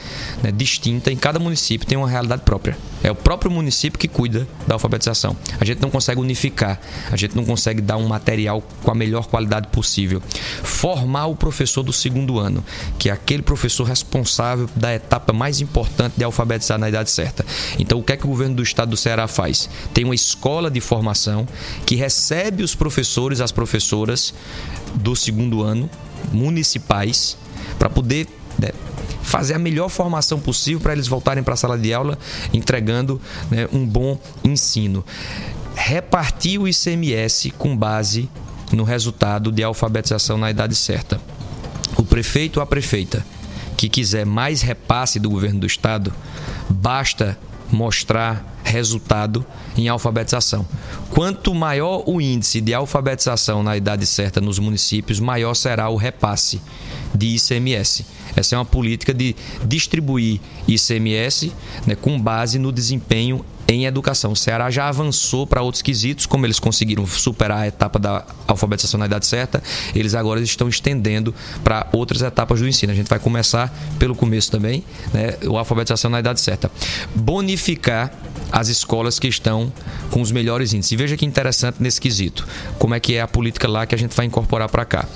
né, 0.43 0.51
distinta 0.51 1.13
em 1.13 1.17
cada 1.17 1.39
município, 1.39 1.87
tem 1.87 1.99
uma 1.99 2.09
realidade 2.09 2.43
própria. 2.43 2.77
É 3.05 3.11
o 3.11 3.15
próprio 3.15 3.51
município 3.51 3.99
que 3.99 4.09
cuida 4.09 4.49
da 4.67 4.75
alfabetização. 4.75 5.37
A 5.61 5.65
gente 5.65 5.83
não 5.83 5.91
consegue 5.91 6.19
unificar, 6.19 6.81
a 7.13 7.17
gente 7.17 7.37
não 7.37 7.45
consegue 7.45 7.83
dar 7.83 7.99
um 7.99 8.09
material 8.09 8.63
com 8.83 8.91
a 8.91 8.95
melhor 8.95 9.27
qualidade 9.27 9.69
possível. 9.69 10.23
Formar 10.63 11.27
o 11.27 11.37
professor 11.37 11.83
do 11.83 11.93
segundo 11.93 12.39
ano, 12.39 12.65
que 12.99 13.11
é 13.11 13.13
aquele 13.13 13.43
professor 13.43 13.85
responsável 13.85 14.71
da 14.75 14.95
etapa 14.95 15.35
mais 15.35 15.61
importante 15.61 16.15
de 16.17 16.25
alfabetizar 16.25 16.79
na 16.79 16.89
idade 16.89 17.11
certa. 17.11 17.45
Então, 17.79 17.99
o 17.99 18.03
que 18.03 18.15
é 18.15 18.17
que 18.17 18.25
o 18.25 18.29
governo 18.29 18.55
do 18.55 18.63
estado 18.63 18.89
do 18.89 18.97
Ceará 18.97 19.29
faz? 19.29 19.69
Tem 19.93 20.03
uma 20.03 20.15
escola 20.15 20.71
de 20.71 20.81
formação 20.81 21.47
que 21.85 21.97
recebe 21.97 22.63
os 22.63 22.75
professores 22.75 23.43
as 23.43 23.53
professoras 23.53 24.33
do 24.95 25.15
segundo 25.15 25.63
ano, 25.63 25.91
municipais, 26.33 27.37
para 27.79 27.91
poder 27.91 28.27
fazer 29.25 29.55
a 29.55 29.59
melhor 29.59 29.89
formação 29.89 30.39
possível 30.39 30.81
para 30.81 30.93
eles 30.93 31.09
voltarem 31.09 31.43
para 31.43 31.55
a 31.55 31.57
sala 31.57 31.77
de 31.77 31.93
aula 31.93 32.19
entregando 32.53 33.21
né, 33.51 33.69
um 33.73 33.85
bom 33.85 34.19
ensino. 34.45 35.05
Repartir 35.75 36.61
o 36.61 36.69
ICMS 36.69 37.51
com 37.51 37.77
base 37.77 38.29
no 38.73 38.85
resultado 38.85 39.51
de 39.51 39.63
alfabetização 39.63 40.39
na 40.39 40.51
idade 40.51 40.75
certa. 40.75 41.21
O 41.97 42.05
prefeito 42.05 42.59
ou 42.59 42.63
a 42.63 42.67
prefeita 42.67 43.25
que 43.77 43.89
quiser 43.89 44.25
mais 44.25 44.63
repasse 44.63 45.19
do 45.19 45.29
governo 45.29 45.61
do 45.61 45.67
estado, 45.67 46.13
basta 46.69 47.37
mostrar 47.71 48.55
resultado 48.63 49.45
em 49.77 49.89
alfabetização. 49.89 50.67
Quanto 51.11 51.55
maior 51.55 52.03
o 52.07 52.21
índice 52.21 52.61
de 52.61 52.73
alfabetização 52.73 53.63
na 53.63 53.77
idade 53.77 54.07
certa 54.07 54.41
nos 54.41 54.59
municípios, 54.59 55.21
maior 55.21 55.55
será 55.55 55.89
o 55.89 55.97
repasse 55.97 56.61
de 57.15 57.37
ICMS. 57.37 58.07
Essa 58.37 58.57
é 58.57 58.59
uma 58.59 58.65
política 58.65 59.15
de 59.15 59.35
distribuir 59.65 60.41
ICMS 60.67 61.53
né, 61.87 61.95
com 61.95 62.21
base 62.21 62.59
no 62.59 62.73
desempenho 62.73 63.45
em 63.67 63.87
educação. 63.87 64.33
O 64.33 64.37
Ceará 64.37 64.71
já 64.71 64.89
avançou 64.89 65.47
para 65.47 65.63
outros 65.63 65.83
quesitos, 65.83 66.27
como 66.27 66.47
eles 66.47 66.59
conseguiram 66.59 67.07
superar 67.07 67.59
a 67.59 67.67
etapa 67.67 67.99
da 67.99 68.25
alfabetização 68.47 68.99
na 68.99 69.07
idade 69.07 69.27
certa, 69.27 69.63
eles 69.95 70.15
agora 70.15 70.41
estão 70.41 70.69
estendendo 70.69 71.35
para 71.63 71.87
outras 71.93 72.23
etapas 72.23 72.61
do 72.61 72.69
ensino. 72.69 72.93
A 72.93 72.95
gente 72.95 73.09
vai 73.09 73.19
começar 73.19 73.73
pelo 73.99 74.15
começo 74.15 74.51
também, 74.51 74.85
né, 75.13 75.37
a 75.43 75.59
alfabetização 75.59 76.11
na 76.11 76.21
idade 76.21 76.41
certa. 76.41 76.71
Bonificar 77.15 78.13
as 78.53 78.69
escolas 78.69 79.19
que 79.19 79.27
estão 79.27 79.73
com 80.11 80.21
os 80.21 80.31
melhores 80.31 80.73
índices. 80.73 80.93
E 80.93 80.97
veja 80.97 81.17
que 81.17 81.27
interessante 81.27 81.77
nesse 81.81 82.01
quesito, 82.01 82.47
como 82.79 82.95
é 82.95 83.01
que 83.01 83.15
é 83.15 83.21
a 83.21 83.27
política 83.27 83.67
lá 83.67 83.85
que 83.87 83.95
a 83.95 83.99
gente 83.99 84.15
vai 84.15 84.27
incorporar 84.27 84.69
para 84.69 84.85
cá. 84.85 85.09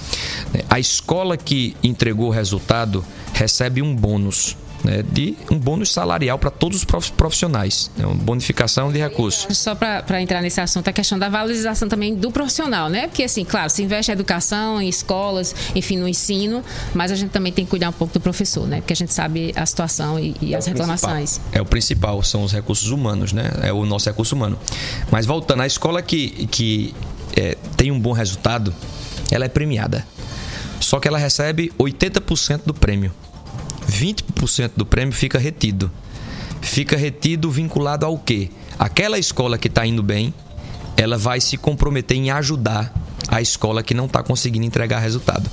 A 0.69 0.81
escola 0.81 1.37
que 1.37 1.77
entregou 1.83 2.29
o 2.29 2.33
resultado 2.33 3.05
recebe 3.33 3.81
um 3.81 3.95
bônus 3.95 4.57
né, 4.85 5.03
de 5.03 5.37
um 5.51 5.59
bônus 5.59 5.93
salarial 5.93 6.39
para 6.39 6.51
todos 6.51 6.79
os 6.79 7.11
profissionais, 7.11 7.91
né, 7.97 8.07
uma 8.07 8.15
bonificação 8.15 8.93
de 8.93 8.99
recursos. 8.99 9.57
Só 9.57 9.75
para 9.75 10.23
entrar 10.23 10.41
nesse 10.41 10.61
assunto, 10.61 10.89
a 10.89 10.93
questão 10.93 11.19
da 11.19 11.29
valorização 11.29 11.89
também 11.89 12.15
do 12.15 12.31
profissional, 12.31 12.89
né? 12.89 13.09
Porque, 13.09 13.23
assim, 13.23 13.45
claro, 13.45 13.71
se 13.71 13.83
investe 13.83 14.11
em 14.11 14.15
educação, 14.15 14.81
em 14.81 14.89
escolas, 14.89 15.55
enfim, 15.75 15.97
no 15.97 16.09
ensino, 16.09 16.63
mas 16.95 17.11
a 17.11 17.15
gente 17.15 17.31
também 17.31 17.53
tem 17.53 17.65
que 17.65 17.71
cuidar 17.71 17.89
um 17.89 17.93
pouco 17.93 18.15
do 18.15 18.21
professor, 18.21 18.67
né? 18.67 18.81
Porque 18.81 18.93
a 18.93 18.97
gente 18.97 19.13
sabe 19.13 19.53
a 19.57 19.67
situação 19.67 20.19
e, 20.19 20.35
e 20.41 20.55
é 20.55 20.57
as 20.57 20.67
reclamações. 20.67 21.39
Principal. 21.39 21.59
É 21.59 21.63
o 21.63 21.65
principal, 21.65 22.23
são 22.23 22.43
os 22.45 22.53
recursos 22.53 22.91
humanos, 22.91 23.33
né? 23.33 23.51
É 23.63 23.73
o 23.73 23.85
nosso 23.85 24.09
recurso 24.09 24.35
humano. 24.35 24.59
Mas 25.11 25.27
voltando, 25.27 25.63
a 25.63 25.67
escola 25.67 26.03
que, 26.03 26.47
que 26.47 26.95
é, 27.37 27.57
tem 27.77 27.91
um 27.91 27.99
bom 28.01 28.13
resultado, 28.13 28.75
ela 29.31 29.45
é 29.45 29.49
premiada. 29.49 30.07
Só 30.81 31.01
que 31.01 31.09
ela 31.09 31.19
recebe 31.19 31.73
80% 31.79 32.63
do 32.65 32.73
prêmio. 32.73 33.13
20% 33.87 34.73
do 34.77 34.87
prêmio 34.87 35.15
fica 35.15 35.39
retido. 35.39 35.91
Fica 36.61 36.97
retido 36.97 37.51
vinculado 37.51 38.05
ao 38.05 38.19
quê? 38.19 38.51
Aquela 38.79 39.19
escola 39.19 39.59
que 39.59 39.69
está 39.69 39.87
indo 39.87 40.03
bem, 40.03 40.33
ela 40.97 41.17
vai 41.17 41.41
se 41.41 41.57
comprometer 41.57 42.17
em 42.17 42.31
ajudar 42.31 42.93
a 43.29 43.41
escola 43.41 43.83
que 43.83 43.95
não 43.95 44.07
está 44.07 44.23
conseguindo 44.23 44.67
entregar 44.67 44.99
resultado 44.99 45.51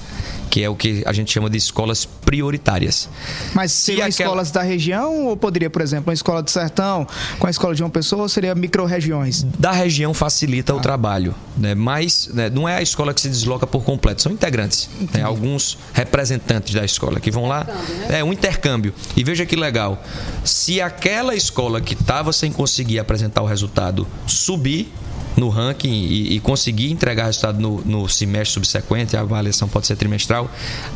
que 0.55 0.63
é 0.63 0.69
o 0.69 0.75
que 0.75 1.03
a 1.05 1.11
gente 1.11 1.33
chama 1.33 1.49
de 1.49 1.57
escolas 1.57 2.05
prioritárias. 2.05 3.09
Mas 3.53 3.73
seriam 3.73 4.07
aquela... 4.07 4.29
escolas 4.29 4.51
da 4.51 4.61
região 4.61 5.25
ou 5.25 5.35
poderia, 5.35 5.69
por 5.69 5.81
exemplo, 5.81 6.07
uma 6.07 6.13
escola 6.13 6.41
do 6.41 6.49
sertão 6.49 7.05
com 7.37 7.45
a 7.45 7.49
escola 7.49 7.75
de 7.75 7.83
uma 7.83 7.89
pessoa 7.89 8.21
ou 8.21 8.29
seria 8.29 8.55
micro-regiões? 8.55 9.43
Da 9.59 9.73
região 9.73 10.13
facilita 10.13 10.71
ah. 10.71 10.77
o 10.77 10.79
trabalho, 10.79 11.35
né? 11.57 11.75
mas 11.75 12.29
né, 12.33 12.49
não 12.49 12.69
é 12.69 12.77
a 12.77 12.81
escola 12.81 13.13
que 13.13 13.19
se 13.19 13.27
desloca 13.27 13.67
por 13.67 13.83
completo, 13.83 14.21
são 14.21 14.31
integrantes. 14.31 14.89
Tem 15.11 15.23
né? 15.23 15.27
alguns 15.27 15.77
representantes 15.91 16.73
da 16.73 16.85
escola 16.85 17.19
que 17.19 17.29
vão 17.29 17.49
lá. 17.49 17.65
Né? 18.07 18.19
É 18.19 18.23
um 18.23 18.31
intercâmbio. 18.31 18.93
E 19.13 19.25
veja 19.25 19.45
que 19.45 19.57
legal. 19.57 20.01
Se 20.45 20.79
aquela 20.79 21.35
escola 21.35 21.81
que 21.81 21.95
estava 21.95 22.31
sem 22.31 22.49
conseguir 22.49 22.97
apresentar 22.97 23.41
o 23.41 23.45
resultado 23.45 24.07
subir, 24.25 24.89
no 25.35 25.49
ranking 25.49 25.89
e, 25.89 26.35
e 26.35 26.39
conseguir 26.39 26.91
entregar 26.91 27.25
resultado 27.25 27.59
no, 27.59 27.81
no, 27.81 28.07
semestre 28.07 28.53
subsequente, 28.53 29.17
a 29.17 29.21
avaliação 29.21 29.67
pode 29.67 29.87
ser 29.87 29.95
trimestral, 29.95 30.49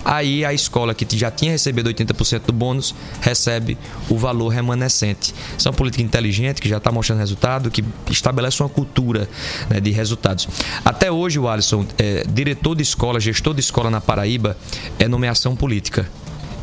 aí 0.04 0.46
a 0.46 0.54
escola 0.54 0.94
que 0.94 1.06
já 1.18 1.30
tinha 1.30 1.52
recebido 1.52 1.90
80% 1.90 2.42
do 2.46 2.54
bônus 2.54 2.96
recebe 3.22 3.78
o 4.10 4.18
valor 4.18 4.50
remanescente. 4.50 5.34
São 5.58 5.74
política 5.74 6.04
inteligente 6.04 6.62
que 6.62 6.70
já 6.70 6.78
está 6.78 6.92
mostrando 6.92 7.20
resultado, 7.20 7.70
que 7.70 7.84
estabelece 8.10 8.62
uma 8.62 8.70
cultura 8.70 9.28
né, 9.70 9.80
de 9.80 9.92
resultados. 9.92 10.48
Até 10.84 11.12
hoje, 11.12 11.40
o 11.40 11.48
Alisson, 11.48 11.86
é, 11.98 12.24
diretor 12.28 12.76
de 12.76 12.84
escola, 12.84 13.20
gestor 13.20 13.54
de 13.54 13.62
escola 13.62 13.90
na 13.90 14.02
Paraíba, 14.02 14.58
é 14.98 15.08
nomeação 15.08 15.56
política. 15.56 16.08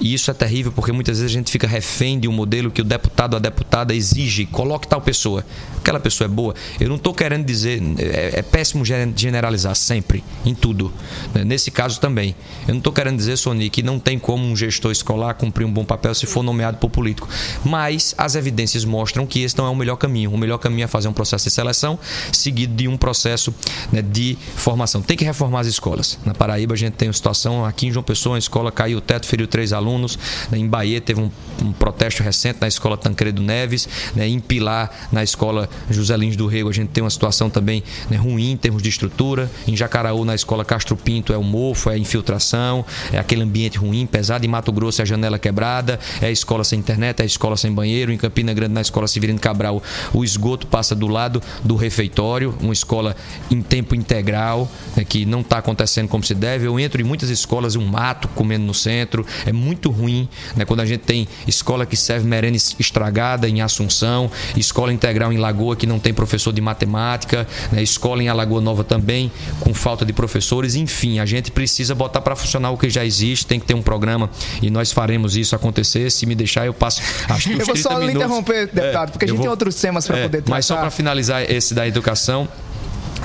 E 0.00 0.12
isso 0.12 0.30
é 0.30 0.34
terrível 0.34 0.72
porque 0.72 0.92
muitas 0.92 1.18
vezes 1.18 1.32
a 1.32 1.38
gente 1.38 1.50
fica 1.50 1.66
refém 1.66 2.18
de 2.18 2.28
um 2.28 2.32
modelo 2.32 2.70
que 2.70 2.80
o 2.80 2.84
deputado 2.84 3.34
ou 3.34 3.38
a 3.38 3.40
deputada 3.40 3.94
exige, 3.94 4.46
coloque 4.46 4.86
tal 4.86 5.00
pessoa. 5.00 5.44
Aquela 5.78 6.00
pessoa 6.00 6.26
é 6.26 6.28
boa. 6.28 6.54
Eu 6.80 6.88
não 6.88 6.96
estou 6.96 7.14
querendo 7.14 7.44
dizer, 7.44 7.80
é, 7.98 8.38
é, 8.38 8.42
péssimo 8.42 8.84
generalizar 8.84 9.74
sempre, 9.74 10.22
em 10.44 10.54
tudo. 10.54 10.92
Né? 11.32 11.44
Nesse 11.44 11.70
caso 11.70 12.00
também. 12.00 12.34
Eu 12.66 12.74
não 12.74 12.78
estou 12.78 12.92
querendo 12.92 13.16
dizer, 13.16 13.36
Sony, 13.36 13.70
que 13.70 13.82
não 13.82 13.98
tem 13.98 14.18
como 14.18 14.44
um 14.44 14.56
gestor 14.56 14.90
escolar 14.90 15.34
cumprir 15.34 15.64
um 15.64 15.72
bom 15.72 15.84
papel 15.84 16.14
se 16.14 16.26
for 16.26 16.42
nomeado 16.42 16.78
por 16.78 16.90
político. 16.90 17.28
Mas 17.64 18.14
as 18.18 18.34
evidências 18.34 18.84
mostram 18.84 19.26
que 19.26 19.42
esse 19.42 19.56
não 19.56 19.66
é 19.66 19.70
o 19.70 19.76
melhor 19.76 19.96
caminho. 19.96 20.32
O 20.32 20.38
melhor 20.38 20.58
caminho 20.58 20.84
é 20.84 20.88
fazer 20.88 21.08
um 21.08 21.12
processo 21.12 21.44
de 21.44 21.50
seleção 21.50 21.98
seguido 22.32 22.74
de 22.74 22.88
um 22.88 22.96
processo 22.96 23.54
né, 23.92 24.02
de 24.02 24.36
formação. 24.56 25.00
Tem 25.02 25.16
que 25.16 25.24
reformar 25.24 25.60
as 25.60 25.66
escolas. 25.68 26.18
Na 26.24 26.34
Paraíba 26.34 26.74
a 26.74 26.76
gente 26.76 26.94
tem 26.94 27.08
uma 27.08 27.14
situação, 27.14 27.64
aqui 27.64 27.86
em 27.86 27.92
João 27.92 28.02
Pessoa, 28.02 28.36
a 28.36 28.38
escola 28.38 28.72
caiu 28.72 28.98
o 28.98 29.00
teto, 29.00 29.26
feriu 29.26 29.46
três 29.46 29.72
alunos 29.72 29.85
alunos. 29.86 30.18
Né, 30.50 30.58
em 30.58 30.66
Bahia 30.66 31.00
teve 31.00 31.20
um, 31.20 31.30
um, 31.62 31.72
protesto 31.72 32.22
recente 32.22 32.58
na 32.60 32.68
escola 32.68 32.96
Tancredo 32.96 33.40
Neves. 33.40 33.88
Né, 34.14 34.28
em 34.28 34.40
Pilar, 34.40 34.90
na 35.12 35.22
escola 35.22 35.68
José 35.88 36.16
Lins 36.16 36.36
do 36.36 36.46
Rego, 36.46 36.68
a 36.68 36.72
gente 36.72 36.88
tem 36.88 37.02
uma 37.02 37.10
situação 37.10 37.48
também 37.48 37.82
né, 38.10 38.16
ruim 38.16 38.50
em 38.50 38.56
termos 38.56 38.82
de 38.82 38.88
estrutura. 38.88 39.50
Em 39.66 39.76
Jacaraú, 39.76 40.24
na 40.24 40.34
escola 40.34 40.64
Castro 40.64 40.96
Pinto, 40.96 41.32
é 41.32 41.38
o 41.38 41.42
mofo, 41.42 41.90
é 41.90 41.94
a 41.94 41.98
infiltração, 41.98 42.84
é 43.12 43.18
aquele 43.18 43.42
ambiente 43.42 43.78
ruim, 43.78 44.06
pesado. 44.06 44.44
Em 44.44 44.48
Mato 44.48 44.72
Grosso, 44.72 45.00
é 45.00 45.04
a 45.04 45.06
janela 45.06 45.38
quebrada, 45.38 45.98
é 46.20 46.26
a 46.26 46.30
escola 46.30 46.64
sem 46.64 46.78
internet, 46.78 47.20
é 47.20 47.22
a 47.22 47.26
escola 47.26 47.56
sem 47.56 47.72
banheiro. 47.72 48.12
Em 48.12 48.18
Campina 48.18 48.52
Grande, 48.52 48.74
na 48.74 48.80
escola 48.80 49.06
Severino 49.06 49.38
Cabral, 49.38 49.82
o 50.12 50.24
esgoto 50.24 50.66
passa 50.66 50.94
do 50.94 51.06
lado 51.06 51.42
do 51.62 51.76
refeitório, 51.76 52.54
uma 52.60 52.72
escola 52.72 53.14
em 53.50 53.62
tempo 53.62 53.94
integral, 53.94 54.70
né, 54.96 55.04
que 55.04 55.24
não 55.24 55.40
está 55.40 55.58
acontecendo 55.58 56.08
como 56.08 56.24
se 56.24 56.34
deve. 56.34 56.66
Eu 56.66 56.78
entro 56.80 57.00
em 57.00 57.04
muitas 57.04 57.30
escolas, 57.30 57.76
um 57.76 57.84
mato 57.84 58.28
comendo 58.28 58.64
no 58.64 58.74
centro, 58.74 59.26
é 59.44 59.52
muito 59.52 59.75
muito 59.76 59.90
ruim, 59.90 60.26
né? 60.56 60.64
quando 60.64 60.80
a 60.80 60.86
gente 60.86 61.02
tem 61.02 61.28
escola 61.46 61.84
que 61.84 61.96
serve 61.96 62.26
merenda 62.26 62.56
estragada 62.78 63.46
em 63.46 63.60
Assunção, 63.60 64.30
escola 64.56 64.92
integral 64.92 65.32
em 65.32 65.36
Lagoa 65.36 65.76
que 65.76 65.86
não 65.86 65.98
tem 65.98 66.14
professor 66.14 66.52
de 66.52 66.60
matemática, 66.60 67.46
né? 67.70 67.82
escola 67.82 68.22
em 68.22 68.28
Alagoa 68.28 68.60
Nova 68.60 68.82
também 68.82 69.30
com 69.60 69.74
falta 69.74 70.04
de 70.04 70.12
professores, 70.12 70.74
enfim, 70.74 71.18
a 71.18 71.26
gente 71.26 71.50
precisa 71.50 71.94
botar 71.94 72.22
para 72.22 72.34
funcionar 72.34 72.70
o 72.70 72.78
que 72.78 72.88
já 72.88 73.04
existe, 73.04 73.46
tem 73.46 73.60
que 73.60 73.66
ter 73.66 73.74
um 73.74 73.82
programa 73.82 74.30
e 74.62 74.70
nós 74.70 74.90
faremos 74.90 75.36
isso 75.36 75.54
acontecer. 75.54 76.10
Se 76.10 76.24
me 76.24 76.34
deixar, 76.34 76.64
eu 76.64 76.72
passo 76.72 77.02
acho 77.28 77.50
que 77.50 77.60
Eu 77.60 77.66
vou 77.66 77.76
só 77.76 77.98
minutos, 77.98 78.16
interromper, 78.16 78.66
deputado, 78.72 79.08
é, 79.08 79.12
porque 79.12 79.24
a 79.26 79.28
gente 79.28 79.36
vou, 79.36 79.44
tem 79.44 79.50
outros 79.50 79.74
temas 79.74 80.06
para 80.06 80.18
é, 80.18 80.22
poder 80.22 80.38
tratar. 80.38 80.50
Mas 80.56 80.64
só 80.64 80.76
para 80.76 80.90
finalizar 80.90 81.42
esse 81.50 81.74
da 81.74 81.86
educação, 81.86 82.48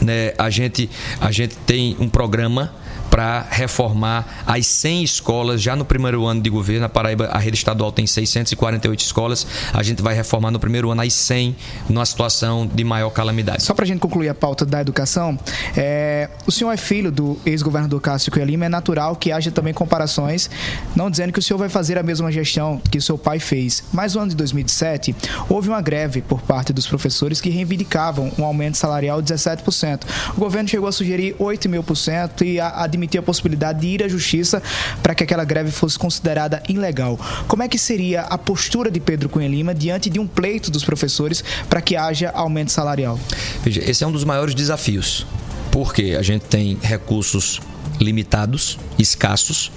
né, 0.02 0.34
a 0.38 0.50
gente 0.50 0.90
a 1.20 1.32
gente 1.32 1.56
tem 1.66 1.96
um 2.00 2.10
programa 2.10 2.74
para 3.12 3.46
reformar 3.50 4.26
as 4.48 4.66
100 4.66 5.04
escolas 5.04 5.62
já 5.62 5.76
no 5.76 5.84
primeiro 5.84 6.26
ano 6.26 6.42
de 6.42 6.50
governo. 6.50 6.86
A 6.86 6.90
Paraíba, 6.90 7.26
a 7.26 7.38
rede 7.38 7.58
estadual 7.58 7.92
tem 7.92 8.08
648 8.08 9.00
escolas. 9.02 9.46
A 9.74 9.84
gente 9.84 10.02
vai 10.02 10.16
reformar 10.16 10.50
no 10.50 10.60
primeiro 10.60 10.90
ano 10.90 11.02
as 11.02 11.14
100 11.14 11.56
numa 11.90 12.06
situação 12.06 12.66
de 12.66 12.84
maior 12.86 13.10
calamidade. 13.10 13.64
Só 13.64 13.74
para 13.74 13.84
a 13.84 13.88
gente 13.88 14.00
concluir 14.00 14.30
a 14.30 14.34
pauta 14.34 14.66
da 14.66 14.80
educação, 14.80 15.38
é, 15.76 16.30
o 16.48 16.52
senhor 16.52 16.72
é 16.72 16.78
filho 16.78 17.12
do 17.12 17.38
ex-governador 17.46 18.00
Cássio 18.00 18.32
Cunha 18.32 18.46
Lima. 18.46 18.66
É 18.66 18.70
natural 18.70 19.16
que 19.18 19.30
haja 19.30 19.52
também 19.52 19.74
comparações, 19.74 20.50
não 20.96 21.12
dizendo 21.12 21.34
que 21.34 21.40
o 21.40 21.42
senhor 21.42 21.60
vai 21.60 21.68
fazer 21.68 21.98
a 21.98 22.04
mesma 22.04 22.32
gestão 22.32 22.82
que 22.90 22.98
o 22.98 23.02
seu 23.02 23.18
pai 23.18 23.40
fez. 23.40 23.84
Mas 23.92 24.16
no 24.16 24.22
ano 24.22 24.30
de 24.30 24.38
2017, 24.38 25.14
houve 25.50 25.68
uma 25.68 25.82
greve 25.82 26.22
por 26.22 26.42
parte 26.42 26.72
dos 26.72 26.88
professores 26.88 27.42
que 27.42 27.50
reivindicavam 27.50 28.32
um 28.40 28.46
aumento 28.46 28.78
salarial 28.78 29.22
de 29.22 29.34
17%. 29.34 30.04
O 30.38 30.40
governo 30.40 30.70
chegou 30.70 30.88
a 30.88 30.94
sugerir 30.94 31.36
8 31.38 31.68
mil 31.68 31.84
por 31.84 31.98
cento 31.98 32.46
e 32.46 32.58
a, 32.58 32.70
a 32.70 32.88
admitir 33.02 33.18
a 33.18 33.24
possibilidade 33.24 33.82
de 33.82 33.88
ir 33.88 34.04
à 34.04 34.08
justiça 34.08 34.62
para 35.02 35.16
que 35.16 35.24
aquela 35.24 35.44
greve 35.44 35.72
fosse 35.72 35.98
considerada 35.98 36.62
ilegal. 36.70 37.20
Como 37.48 37.64
é 37.64 37.68
que 37.68 37.78
seria 37.78 38.22
a 38.22 38.38
postura 38.38 38.92
de 38.92 39.00
Pedro 39.00 39.28
Cunha 39.28 39.48
Lima 39.48 39.74
diante 39.74 40.10
de 40.10 40.20
um 40.20 40.28
pleito 40.28 40.70
dos 40.70 40.84
professores 40.84 41.44
para 41.68 41.82
que 41.82 41.96
haja 41.96 42.30
aumento 42.30 42.72
salarial? 42.72 43.20
Veja, 43.64 43.82
esse 43.90 44.04
é 44.04 44.08
um 44.08 44.12
dos 44.12 44.24
maiores 44.24 44.54
desafios, 44.54 45.26
porque 45.72 46.16
a 46.18 46.22
gente 46.22 46.44
tem 46.46 46.78
recursos 46.82 47.60
limitados, 48.00 48.78
escassos, 48.98 49.72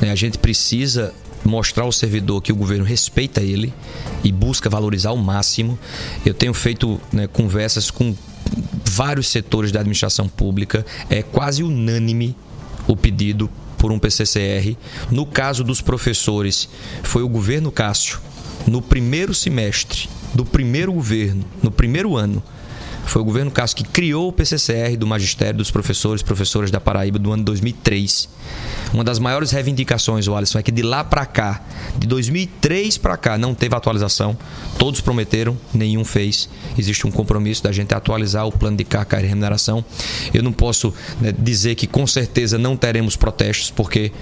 né? 0.00 0.10
a 0.10 0.14
gente 0.14 0.38
precisa 0.38 1.14
mostrar 1.44 1.84
ao 1.84 1.92
servidor 1.92 2.42
que 2.42 2.52
o 2.52 2.56
governo 2.56 2.84
respeita 2.84 3.40
ele 3.40 3.72
e 4.24 4.32
busca 4.32 4.68
valorizar 4.68 5.10
ao 5.10 5.16
máximo. 5.16 5.78
Eu 6.24 6.34
tenho 6.34 6.52
feito 6.52 7.00
né, 7.12 7.28
conversas 7.28 7.88
com 7.88 8.16
vários 8.84 9.28
setores 9.28 9.70
da 9.70 9.80
administração 9.80 10.28
pública, 10.28 10.84
é 11.10 11.22
quase 11.22 11.62
unânime 11.62 12.34
o 12.86 12.96
pedido 12.96 13.50
por 13.78 13.92
um 13.92 13.98
PCCR. 13.98 14.76
No 15.10 15.26
caso 15.26 15.62
dos 15.62 15.80
professores, 15.80 16.68
foi 17.02 17.22
o 17.22 17.28
governo 17.28 17.70
Cássio, 17.70 18.18
no 18.66 18.82
primeiro 18.82 19.34
semestre 19.34 20.08
do 20.34 20.44
primeiro 20.44 20.92
governo, 20.92 21.44
no 21.62 21.70
primeiro 21.70 22.16
ano, 22.16 22.42
foi 23.06 23.22
o 23.22 23.24
governo 23.24 23.50
Cássio 23.50 23.76
que 23.76 23.84
criou 23.84 24.28
o 24.28 24.32
PCCR 24.32 24.96
do 24.98 25.06
magistério 25.06 25.58
dos 25.58 25.70
professores 25.70 26.20
e 26.20 26.24
professoras 26.24 26.70
da 26.70 26.80
Paraíba 26.80 27.18
do 27.18 27.32
ano 27.32 27.44
2003. 27.44 28.28
Uma 28.92 29.04
das 29.04 29.18
maiores 29.18 29.50
reivindicações, 29.50 30.28
Alisson, 30.28 30.58
é 30.58 30.62
que 30.62 30.70
de 30.70 30.82
lá 30.82 31.02
para 31.02 31.26
cá, 31.26 31.60
de 31.96 32.06
2003 32.06 32.98
para 32.98 33.16
cá, 33.16 33.38
não 33.38 33.54
teve 33.54 33.74
atualização. 33.74 34.36
Todos 34.78 35.00
prometeram, 35.00 35.56
nenhum 35.72 36.04
fez. 36.04 36.48
Existe 36.78 37.06
um 37.06 37.10
compromisso 37.10 37.62
da 37.62 37.72
gente 37.72 37.94
atualizar 37.94 38.46
o 38.46 38.52
plano 38.52 38.76
de 38.76 38.84
carga 38.84 39.20
e 39.20 39.26
remuneração. 39.26 39.84
Eu 40.32 40.42
não 40.42 40.52
posso 40.52 40.92
né, 41.20 41.32
dizer 41.36 41.74
que 41.74 41.86
com 41.86 42.06
certeza 42.06 42.58
não 42.58 42.76
teremos 42.76 43.16
protestos, 43.16 43.70
porque 43.70 44.12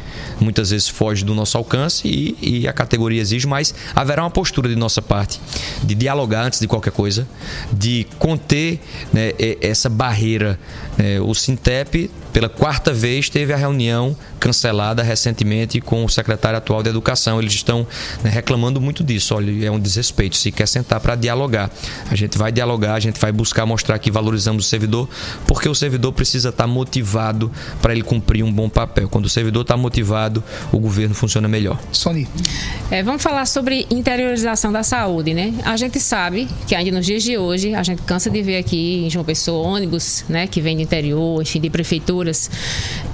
muitas 0.41 0.71
vezes 0.71 0.89
foge 0.89 1.25
do 1.25 1.35
nosso 1.35 1.57
alcance 1.57 2.07
e, 2.07 2.37
e 2.41 2.69
a 2.69 2.73
categoria 2.73 3.21
exige, 3.21 3.47
mas 3.47 3.75
haverá 3.95 4.23
uma 4.23 4.31
postura 4.31 4.69
de 4.69 4.77
nossa 4.77 5.03
parte 5.03 5.41
de 5.83 5.95
dialogar 5.95 6.45
antes 6.45 6.61
de 6.61 6.67
qualquer 6.67 6.93
coisa, 6.93 7.27
de 7.73 8.07
conter 8.19 8.74
né, 9.13 9.33
essa 9.61 9.89
barreira. 9.89 10.59
Né, 10.97 11.21
o 11.21 11.35
Sintep 11.35 12.11
pela 12.35 12.49
quarta 12.49 12.93
vez 12.93 13.29
teve 13.29 13.53
a 13.53 13.57
reunião 13.57 14.15
cancelada 14.41 15.05
recentemente 15.05 15.81
com 15.81 16.05
o 16.05 16.09
secretário 16.09 16.59
atual 16.59 16.83
de 16.83 16.89
Educação. 16.89 17.41
Eles 17.41 17.55
estão 17.55 17.87
né, 18.25 18.29
reclamando 18.29 18.81
muito 18.81 19.05
disso. 19.05 19.37
Olha, 19.37 19.67
é 19.67 19.71
um 19.71 19.79
desrespeito. 19.79 20.37
Se 20.37 20.51
quer 20.51 20.67
sentar 20.67 20.99
para 20.99 21.15
dialogar, 21.15 21.71
a 22.11 22.17
gente 22.17 22.37
vai 22.37 22.51
dialogar, 22.51 22.95
a 22.95 23.01
gente 23.01 23.21
vai 23.21 23.31
buscar 23.31 23.65
mostrar 23.65 24.01
que 24.01 24.11
valorizamos 24.11 24.67
o 24.67 24.69
servidor, 24.69 25.09
porque 25.47 25.69
o 25.69 25.75
servidor 25.77 26.13
precisa 26.13 26.49
estar 26.49 26.67
motivado 26.67 27.53
para 27.81 27.93
ele 27.93 28.03
cumprir 28.03 28.43
um 28.43 28.53
bom 28.53 28.69
papel. 28.69 29.09
Quando 29.09 29.27
o 29.27 29.31
servidor 29.31 29.63
está 29.63 29.77
motivado, 29.77 30.43
o 30.73 30.79
governo 30.81 31.15
funciona 31.15 31.47
melhor. 31.47 31.81
Sony. 31.93 32.27
É, 32.91 33.01
vamos 33.01 33.23
falar 33.23 33.47
sobre 33.47 33.87
interiorização 33.89 34.73
da 34.73 34.83
saúde, 34.83 35.33
né? 35.33 35.55
A 35.65 35.77
gente 35.77 36.01
sabe 36.01 36.49
que 36.67 36.75
ainda 36.75 36.91
nos 36.91 37.07
dias 37.07 37.23
de 37.23 37.39
hoje, 37.39 37.77
a 37.77 37.83
gente 37.85 38.03
cansa 38.03 38.29
de 38.29 38.43
ver 38.43 38.57
aqui 38.57 39.05
em 39.07 39.11
João 39.11 39.25
Pessoa 39.25 39.69
ônibus, 39.69 40.25
né, 40.29 40.49
que 40.49 40.61
vem 40.61 40.75
do 40.75 40.83
interior, 40.83 41.41
enfim, 41.41 41.61
de 41.61 41.71
prefeitura 41.71 42.24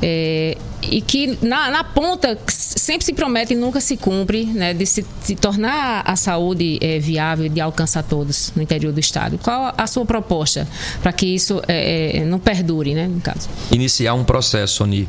é, 0.02 0.56
e 0.82 1.00
que 1.00 1.38
na, 1.42 1.70
na, 1.70 1.84
ponta 1.84 2.38
sempre 2.46 3.04
se 3.04 3.12
promete 3.12 3.52
e 3.52 3.56
nunca 3.56 3.80
se 3.80 3.96
cumpre, 3.96 4.44
né, 4.46 4.72
de 4.72 4.86
se, 4.86 5.04
se 5.22 5.36
tornar 5.36 6.02
a 6.06 6.16
saúde 6.16 6.78
é, 6.80 6.98
viável 6.98 7.48
de 7.48 7.60
alcançar 7.60 8.02
todos 8.02 8.52
no 8.54 8.62
interior 8.62 8.92
do 8.92 9.00
estado. 9.00 9.38
Qual 9.38 9.74
a 9.76 9.86
sua 9.86 10.04
proposta 10.04 10.66
para 11.02 11.12
que 11.12 11.26
isso 11.26 11.60
é, 11.68 12.18
é, 12.18 12.24
não 12.24 12.38
perdure, 12.38 12.94
né, 12.94 13.06
no 13.06 13.20
caso? 13.20 13.48
Iniciar 13.70 14.14
um 14.14 14.24
processo, 14.24 14.76
Sony. 14.76 15.08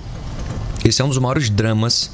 Esse 0.83 1.01
é 1.01 1.05
um 1.05 1.09
dos 1.09 1.17
maiores 1.17 1.49
dramas 1.49 2.11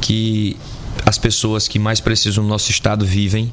que 0.00 0.56
as 1.04 1.18
pessoas 1.18 1.66
que 1.68 1.78
mais 1.78 2.00
precisam 2.00 2.42
no 2.44 2.50
nosso 2.50 2.70
estado 2.70 3.04
vivem, 3.04 3.52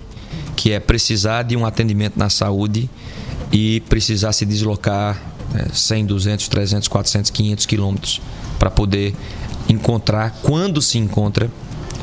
que 0.55 0.71
é 0.71 0.79
precisar 0.79 1.43
de 1.43 1.55
um 1.55 1.65
atendimento 1.65 2.17
na 2.17 2.29
saúde 2.29 2.89
e 3.51 3.81
precisar 3.81 4.31
se 4.33 4.45
deslocar 4.45 5.34
né, 5.53 5.67
100, 5.73 6.05
200, 6.05 6.47
300, 6.47 6.87
400, 6.87 7.31
500 7.31 7.65
quilômetros 7.65 8.21
para 8.59 8.69
poder 8.69 9.15
encontrar, 9.67 10.39
quando 10.41 10.81
se 10.81 10.97
encontra, 10.97 11.49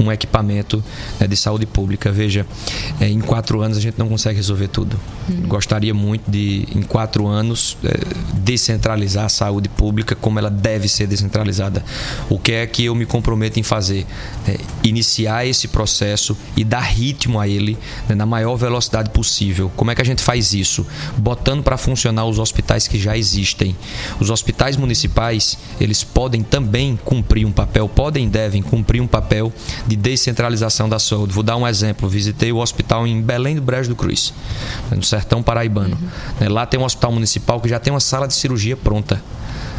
um 0.01 0.11
equipamento 0.11 0.83
né, 1.19 1.27
de 1.27 1.37
saúde 1.37 1.67
pública. 1.67 2.11
Veja, 2.11 2.47
é, 3.01 3.09
em 3.09 3.21
quatro 3.21 3.61
anos 3.61 3.79
a 3.79 3.81
gente 3.81 3.99
não 3.99 4.09
consegue 4.09 4.37
resolver 4.37 4.69
tudo. 4.69 4.99
Uhum. 5.29 5.49
Gostaria 5.49 5.95
muito 5.95 6.31
de, 6.31 6.67
em 6.75 6.83
quatro 6.83 7.27
anos, 7.27 7.77
é, 7.85 8.01
descentralizar 8.35 9.27
a 9.27 9.29
saúde 9.29 9.69
pública 9.69 10.15
como 10.15 10.39
ela 10.39 10.51
deve 10.51 10.89
ser 10.89 11.07
descentralizada. 11.07 11.85
O 12.29 12.39
que 12.39 12.53
é 12.53 12.67
que 12.67 12.85
eu 12.85 12.95
me 12.95 13.07
comprometo 13.07 13.59
em 13.59 13.63
fazer? 13.63 14.07
É, 14.47 14.59
iniciar 14.83 15.47
esse 15.47 15.69
processo 15.69 16.37
e 16.57 16.65
dar 16.65 16.81
ritmo 16.81 17.39
a 17.39 17.47
ele 17.47 17.79
né, 18.09 18.15
na 18.15 18.27
maior 18.27 18.57
velocidade 18.57 19.11
possível. 19.11 19.71
Como 19.77 19.91
é 19.91 19.95
que 19.95 20.03
a 20.03 20.05
gente 20.05 20.23
faz 20.23 20.53
isso? 20.53 20.87
Botando 21.17 21.63
para 21.63 21.77
funcionar 21.77 22.25
os 22.27 22.39
hospitais 22.39 22.89
que 22.89 22.99
já 22.99 23.17
existem. 23.17 23.77
Os 24.21 24.31
hospitais 24.31 24.77
municipais, 24.77 25.59
eles 25.81 26.05
podem 26.05 26.43
também 26.43 26.99
cumprir 27.05 27.47
um 27.47 27.53
papel, 27.53 27.89
podem 27.89 28.27
e 28.27 28.29
devem 28.29 28.63
cumprir 28.63 29.01
um 29.01 29.07
papel 29.07 29.53
de 29.87 29.97
descentralização 29.97 30.89
da 30.89 30.99
saúde. 30.99 31.33
Vou 31.33 31.43
dar 31.43 31.57
um 31.57 31.67
exemplo. 31.67 32.09
Visitei 32.09 32.53
o 32.53 32.59
hospital 32.59 33.07
em 33.07 33.21
Belém 33.21 33.57
do 33.57 33.63
Brejo 33.63 33.89
do 33.89 33.97
Cruz, 33.97 34.33
no 34.91 35.03
sertão 35.03 35.43
paraibano. 35.43 35.99
Uhum. 36.41 36.53
Lá 36.53 36.67
tem 36.67 36.79
um 36.79 36.85
hospital 36.85 37.13
municipal 37.13 37.61
que 37.61 37.69
já 37.69 37.79
tem 37.79 37.93
uma 37.93 38.01
sala 38.01 38.27
de 38.27 38.35
cirurgia 38.35 38.77
pronta. 38.77 39.23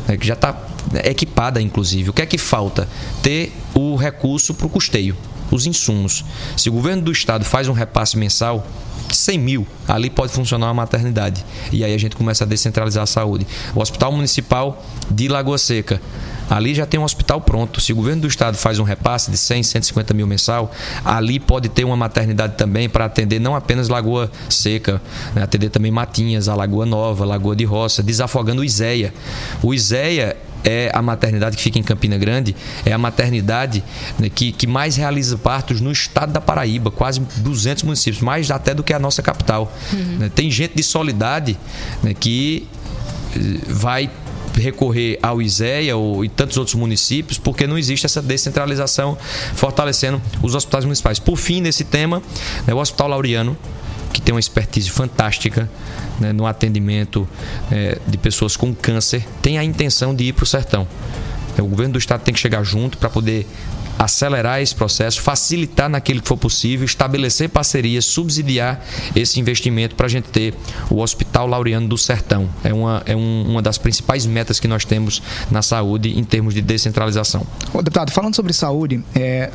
Né, 0.07 0.17
que 0.17 0.27
já 0.27 0.33
está 0.33 0.55
equipada, 1.03 1.61
inclusive. 1.61 2.09
O 2.09 2.13
que 2.13 2.21
é 2.21 2.25
que 2.25 2.37
falta? 2.37 2.87
Ter 3.21 3.53
o 3.73 3.95
recurso 3.95 4.53
para 4.53 4.67
o 4.67 4.69
custeio, 4.69 5.15
os 5.49 5.65
insumos. 5.65 6.23
Se 6.57 6.69
o 6.69 6.73
governo 6.73 7.03
do 7.03 7.11
estado 7.11 7.45
faz 7.45 7.67
um 7.67 7.73
repasse 7.73 8.17
mensal, 8.17 8.67
100 9.15 9.37
mil, 9.37 9.67
ali 9.87 10.09
pode 10.09 10.31
funcionar 10.31 10.67
uma 10.67 10.73
maternidade. 10.73 11.43
E 11.71 11.83
aí 11.83 11.93
a 11.93 11.97
gente 11.97 12.15
começa 12.15 12.43
a 12.43 12.47
descentralizar 12.47 13.03
a 13.03 13.07
saúde. 13.07 13.45
O 13.75 13.79
Hospital 13.79 14.11
Municipal 14.11 14.83
de 15.09 15.27
Lagoa 15.27 15.57
Seca 15.57 16.01
Ali 16.49 16.73
já 16.73 16.85
tem 16.85 16.99
um 16.99 17.03
hospital 17.03 17.41
pronto. 17.41 17.79
Se 17.79 17.93
o 17.93 17.95
governo 17.95 18.21
do 18.21 18.27
estado 18.27 18.55
faz 18.57 18.79
um 18.79 18.83
repasse 18.83 19.31
de 19.31 19.37
100, 19.37 19.63
150 19.63 20.13
mil 20.13 20.27
mensal, 20.27 20.71
ali 21.03 21.39
pode 21.39 21.69
ter 21.69 21.83
uma 21.83 21.95
maternidade 21.95 22.55
também 22.55 22.89
para 22.89 23.05
atender 23.05 23.39
não 23.39 23.55
apenas 23.55 23.89
Lagoa 23.89 24.31
Seca, 24.49 25.01
né? 25.33 25.43
atender 25.43 25.69
também 25.69 25.91
Matinhas, 25.91 26.47
a 26.47 26.55
Lagoa 26.55 26.85
Nova, 26.85 27.25
Lagoa 27.25 27.55
de 27.55 27.63
Roça, 27.63 28.03
desafogando 28.03 28.61
o 28.61 28.65
Iséia. 28.65 29.13
O 29.61 29.73
Iséia 29.73 30.35
é 30.63 30.89
a 30.93 31.01
maternidade 31.01 31.57
que 31.57 31.63
fica 31.63 31.77
em 31.77 31.83
Campina 31.83 32.17
Grande, 32.17 32.55
é 32.85 32.93
a 32.93 32.97
maternidade 32.97 33.83
né, 34.19 34.29
que, 34.29 34.51
que 34.51 34.65
mais 34.65 34.95
realiza 34.95 35.37
partos 35.37 35.81
no 35.81 35.91
estado 35.91 36.31
da 36.31 36.41
Paraíba, 36.41 36.91
quase 36.91 37.19
200 37.37 37.83
municípios, 37.83 38.21
mais 38.21 38.49
até 38.51 38.73
do 38.73 38.83
que 38.83 38.93
a 38.93 38.99
nossa 38.99 39.21
capital. 39.21 39.71
Uhum. 39.91 40.17
Né, 40.19 40.31
tem 40.33 40.49
gente 40.49 40.75
de 40.75 40.83
Solidade 40.83 41.57
né, 42.01 42.13
que 42.13 42.67
eh, 43.35 43.39
vai 43.67 44.09
recorrer 44.55 45.17
ao 45.21 45.41
ISEA 45.41 45.97
ou, 45.97 46.23
e 46.23 46.29
tantos 46.29 46.57
outros 46.57 46.75
municípios, 46.75 47.37
porque 47.37 47.65
não 47.65 47.77
existe 47.77 48.05
essa 48.05 48.21
descentralização 48.21 49.17
fortalecendo 49.55 50.21
os 50.41 50.55
hospitais 50.55 50.85
municipais. 50.85 51.19
Por 51.19 51.37
fim, 51.37 51.61
nesse 51.61 51.83
tema, 51.83 52.21
né, 52.67 52.73
o 52.73 52.77
Hospital 52.77 53.07
Laureano, 53.07 53.57
que 54.13 54.21
tem 54.21 54.33
uma 54.33 54.39
expertise 54.39 54.89
fantástica 54.89 55.69
né, 56.19 56.31
no 56.31 56.45
atendimento 56.45 57.27
é, 57.71 57.97
de 58.07 58.17
pessoas 58.17 58.55
com 58.55 58.73
câncer, 58.73 59.25
tem 59.41 59.57
a 59.57 59.63
intenção 59.63 60.15
de 60.15 60.25
ir 60.25 60.33
para 60.33 60.43
o 60.43 60.47
sertão. 60.47 60.87
O 61.57 61.65
governo 61.67 61.93
do 61.93 61.99
estado 61.99 62.21
tem 62.21 62.33
que 62.33 62.39
chegar 62.39 62.63
junto 62.63 62.97
para 62.97 63.09
poder 63.09 63.45
acelerar 63.97 64.61
esse 64.61 64.73
processo, 64.73 65.21
facilitar 65.21 65.89
naquilo 65.89 66.21
que 66.21 66.27
for 66.27 66.37
possível, 66.37 66.85
estabelecer 66.85 67.49
parcerias, 67.49 68.05
subsidiar 68.05 68.83
esse 69.15 69.39
investimento 69.39 69.95
para 69.95 70.07
a 70.07 70.09
gente 70.09 70.29
ter 70.29 70.53
o 70.89 70.99
Hospital 70.99 71.47
Laureano 71.47 71.87
do 71.87 71.97
Sertão. 71.97 72.49
É, 72.63 72.73
uma, 72.73 73.03
é 73.05 73.15
um, 73.15 73.45
uma 73.47 73.61
das 73.61 73.77
principais 73.77 74.25
metas 74.25 74.59
que 74.59 74.67
nós 74.67 74.83
temos 74.83 75.21
na 75.49 75.61
saúde 75.61 76.17
em 76.17 76.23
termos 76.23 76.53
de 76.53 76.61
descentralização. 76.61 77.45
Ô, 77.73 77.81
deputado, 77.81 78.11
falando 78.11 78.35
sobre 78.35 78.51
saúde, 78.53 79.03
é, 79.15 79.51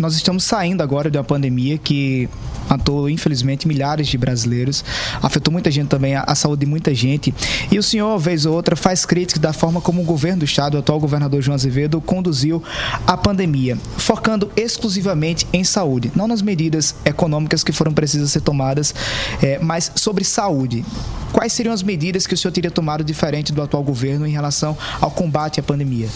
nós 0.00 0.14
estamos 0.14 0.44
saindo 0.44 0.82
agora 0.82 1.10
de 1.10 1.18
uma 1.18 1.24
pandemia 1.24 1.78
que 1.78 2.28
matou, 2.68 3.08
infelizmente, 3.08 3.66
milhares 3.66 4.08
de 4.08 4.18
brasileiros, 4.18 4.84
afetou 5.22 5.52
muita 5.52 5.70
gente 5.70 5.88
também, 5.88 6.14
a, 6.14 6.24
a, 6.26 6.34
saúde 6.34 6.60
de 6.60 6.66
muita 6.66 6.94
gente. 6.94 7.34
E 7.70 7.78
o 7.78 7.82
senhor, 7.82 8.18
vez 8.18 8.46
ou 8.46 8.54
outra, 8.54 8.76
faz 8.76 9.04
críticas 9.04 9.40
da 9.40 9.52
forma 9.52 9.80
como 9.80 10.02
o 10.02 10.04
governo 10.04 10.40
do 10.40 10.44
estado, 10.44 10.74
o 10.74 10.78
atual 10.78 11.00
governador 11.00 11.42
João 11.42 11.54
Azevedo, 11.54 12.00
conduziu 12.00 12.62
a 13.06 13.16
pandemia, 13.16 13.76
focando 13.96 14.50
exclusivamente 14.56 15.46
em 15.52 15.64
saúde, 15.64 16.10
não 16.14 16.26
nas 16.26 16.42
medidas 16.42 16.94
econômicas 17.04 17.64
que 17.64 17.72
foram 17.72 17.92
precisas 17.92 18.30
ser 18.30 18.40
tomadas, 18.40 18.94
é, 19.42 19.58
mas 19.58 19.92
sobre 19.94 20.24
saúde. 20.24 20.84
Quais 21.32 21.52
seriam 21.52 21.72
as 21.72 21.82
medidas 21.82 22.26
que 22.26 22.34
o 22.34 22.36
senhor 22.36 22.52
teria 22.52 22.70
tomado 22.70 23.02
diferente 23.02 23.52
do 23.52 23.62
atual 23.62 23.82
governo 23.82 24.26
em 24.26 24.32
relação 24.32 24.76
ao 25.00 25.10
combate 25.10 25.60
à 25.60 25.62
pandemia? 25.62 26.08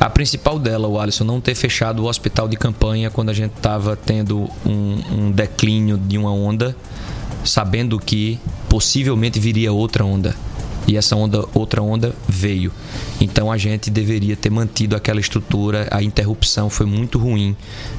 A 0.00 0.10
principal 0.10 0.58
dela, 0.58 0.88
o 0.88 0.98
Alisson, 0.98 1.24
não 1.24 1.40
ter 1.40 1.54
fechado 1.54 2.02
o 2.02 2.06
hospital 2.06 2.48
de 2.48 2.56
campanha 2.56 3.10
quando 3.10 3.30
a 3.30 3.32
gente 3.32 3.52
estava 3.56 3.96
tendo 3.96 4.48
um, 4.64 5.02
um 5.10 5.30
declínio 5.30 5.75
de 6.08 6.18
uma 6.18 6.32
onda, 6.32 6.76
sabendo 7.44 7.98
que 7.98 8.38
possivelmente 8.68 9.38
viria 9.38 9.72
outra 9.72 10.04
onda 10.04 10.34
e 10.86 10.96
essa 10.96 11.16
onda, 11.16 11.44
outra 11.52 11.82
onda 11.82 12.14
veio. 12.28 12.72
Então 13.20 13.50
a 13.50 13.58
gente 13.58 13.90
deveria 13.90 14.36
ter 14.36 14.50
mantido 14.50 14.94
aquela 14.94 15.18
estrutura. 15.18 15.88
A 15.90 16.02
interrupção 16.02 16.70
foi 16.70 16.86
muito 16.86 17.18
ruim, 17.18 17.56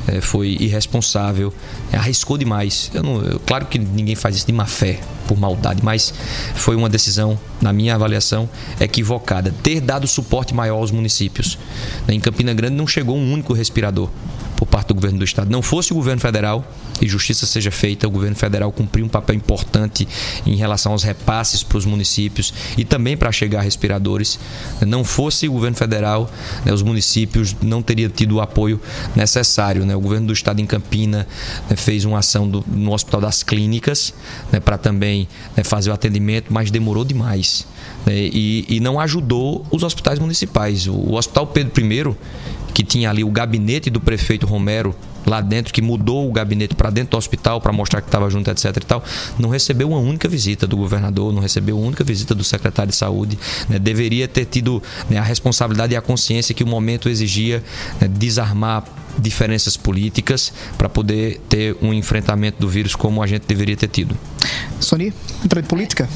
é, 0.07 0.21
foi 0.21 0.55
irresponsável, 0.59 1.53
arriscou 1.91 2.37
demais. 2.37 2.89
Eu 2.93 3.03
não, 3.03 3.21
eu, 3.21 3.39
claro 3.39 3.65
que 3.65 3.77
ninguém 3.77 4.15
faz 4.15 4.37
isso 4.37 4.47
de 4.47 4.53
má 4.53 4.65
fé, 4.65 4.99
por 5.27 5.37
maldade, 5.37 5.83
mas 5.83 6.13
foi 6.55 6.75
uma 6.75 6.87
decisão, 6.87 7.37
na 7.61 7.73
minha 7.73 7.95
avaliação, 7.95 8.49
equivocada. 8.79 9.53
Ter 9.61 9.81
dado 9.81 10.07
suporte 10.07 10.53
maior 10.53 10.77
aos 10.77 10.91
municípios. 10.91 11.57
Em 12.07 12.19
Campina 12.19 12.53
Grande 12.53 12.75
não 12.75 12.87
chegou 12.87 13.17
um 13.17 13.33
único 13.33 13.53
respirador 13.53 14.09
por 14.57 14.65
parte 14.65 14.87
do 14.87 14.95
governo 14.95 15.19
do 15.19 15.23
estado. 15.23 15.49
Não 15.49 15.61
fosse 15.61 15.93
o 15.93 15.95
governo 15.95 16.19
federal 16.19 16.65
e 16.99 17.07
justiça 17.07 17.45
seja 17.45 17.69
feita, 17.69 18.07
o 18.07 18.09
governo 18.09 18.35
federal 18.35 18.71
cumpriu 18.71 19.05
um 19.05 19.09
papel 19.09 19.35
importante 19.35 20.07
em 20.45 20.55
relação 20.55 20.91
aos 20.91 21.03
repasses 21.03 21.61
para 21.61 21.77
os 21.77 21.85
municípios 21.85 22.53
e 22.75 22.83
também 22.83 23.15
para 23.15 23.31
chegar 23.31 23.59
a 23.59 23.61
respiradores. 23.61 24.39
Não 24.81 25.03
fosse 25.03 25.47
o 25.47 25.51
governo 25.51 25.77
federal, 25.77 26.29
né, 26.65 26.73
os 26.73 26.81
municípios 26.81 27.55
não 27.61 27.83
teriam 27.83 28.09
tido 28.09 28.35
o 28.35 28.41
apoio 28.41 28.81
necessário. 29.15 29.85
Né? 29.85 29.95
O 29.95 30.01
governo 30.01 30.27
do 30.27 30.33
estado 30.33 30.59
em 30.59 30.65
Campina 30.65 31.27
né, 31.69 31.75
fez 31.75 32.03
uma 32.03 32.19
ação 32.19 32.49
do, 32.49 32.65
no 32.67 32.93
Hospital 32.93 33.21
das 33.21 33.43
Clínicas 33.43 34.13
né, 34.51 34.59
para 34.59 34.77
também 34.77 35.27
né, 35.55 35.63
fazer 35.63 35.91
o 35.91 35.93
atendimento, 35.93 36.51
mas 36.51 36.71
demorou 36.71 37.05
demais. 37.05 37.67
Né, 38.07 38.13
e, 38.15 38.65
e, 38.67 38.79
não 38.79 38.99
ajudou 38.99 39.63
os 39.69 39.83
hospitais 39.83 40.17
municipais. 40.17 40.87
O, 40.87 40.93
o 40.93 41.13
Hospital 41.13 41.45
Pedro 41.45 41.79
I 41.79 42.15
que 42.77 42.83
tinha 42.83 43.09
ali 43.09 43.23
o 43.23 43.31
gabinete 43.31 43.89
do 43.89 43.99
prefeito 43.99 44.45
Romero 44.45 44.95
lá 45.25 45.41
dentro, 45.41 45.73
que 45.73 45.81
mudou 45.81 46.29
o 46.29 46.31
gabinete 46.31 46.75
para 46.75 46.91
dentro 46.91 47.09
do 47.09 47.17
hospital 47.17 47.59
para 47.59 47.73
mostrar 47.73 48.01
que 48.01 48.07
estava 48.07 48.29
junto, 48.29 48.51
etc 48.51 48.65
e 48.65 48.85
tal, 48.85 49.03
não 49.39 49.49
recebeu 49.49 49.89
uma 49.89 49.97
única 49.97 50.29
visita 50.29 50.67
do 50.67 50.77
governador, 50.77 51.33
não 51.33 51.41
recebeu 51.41 51.75
uma 51.75 51.87
única 51.87 52.03
visita 52.03 52.35
do 52.35 52.43
secretário 52.43 52.91
de 52.91 52.95
saúde. 52.95 53.39
Né? 53.67 53.79
Deveria 53.79 54.27
ter 54.27 54.45
tido 54.45 54.81
né, 55.09 55.17
a 55.17 55.23
responsabilidade 55.23 55.93
e 55.93 55.97
a 55.97 56.01
consciência 56.01 56.53
que 56.53 56.63
o 56.63 56.67
momento 56.67 57.09
exigia 57.09 57.63
né, 57.99 58.07
desarmar 58.07 58.83
diferenças 59.17 59.75
políticas 59.75 60.53
para 60.77 60.87
poder 60.87 61.41
ter 61.49 61.75
um 61.81 61.91
enfrentamento 61.91 62.61
do 62.61 62.69
vírus 62.69 62.95
como 62.95 63.23
a 63.23 63.25
gente 63.25 63.47
deveria 63.47 63.75
ter 63.75 63.87
tido. 63.87 64.15
Sony, 64.79 65.11
entra 65.43 65.63
de 65.63 65.67
política? 65.67 66.07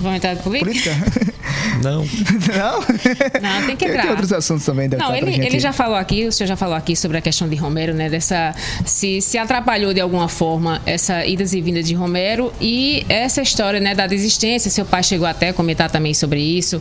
Vamos 0.00 0.16
entrar 0.16 0.34
de 0.34 0.42
política? 0.42 0.90
política? 0.90 1.36
Não. 1.82 2.04
Não? 2.04 2.80
Não, 3.42 3.66
tem 3.66 3.76
que 3.76 3.84
entrar. 3.84 4.02
Tem 4.02 4.10
outros 4.10 4.32
assuntos 4.32 4.64
também. 4.64 4.88
Não, 4.88 5.14
ele, 5.14 5.44
ele 5.44 5.58
já 5.58 5.72
falou 5.72 5.96
aqui, 5.96 6.26
o 6.26 6.32
senhor 6.32 6.48
já 6.48 6.56
falou 6.56 6.74
aqui 6.74 6.96
sobre 6.96 7.18
a 7.18 7.20
questão 7.20 7.48
de 7.48 7.56
Romero, 7.56 7.94
né? 7.94 8.08
Dessa, 8.08 8.54
se, 8.84 9.20
se 9.20 9.38
atrapalhou 9.38 9.92
de 9.92 10.00
alguma 10.00 10.28
forma 10.28 10.80
essa 10.86 11.24
idas 11.26 11.52
e 11.52 11.60
vindas 11.60 11.86
de 11.86 11.94
Romero 11.94 12.52
e 12.60 13.04
essa 13.08 13.42
história 13.42 13.80
né, 13.80 13.94
da 13.94 14.06
desistência. 14.06 14.70
Seu 14.70 14.84
pai 14.84 15.02
chegou 15.02 15.26
até 15.26 15.50
a 15.50 15.52
comentar 15.52 15.90
também 15.90 16.14
sobre 16.14 16.40
isso. 16.40 16.80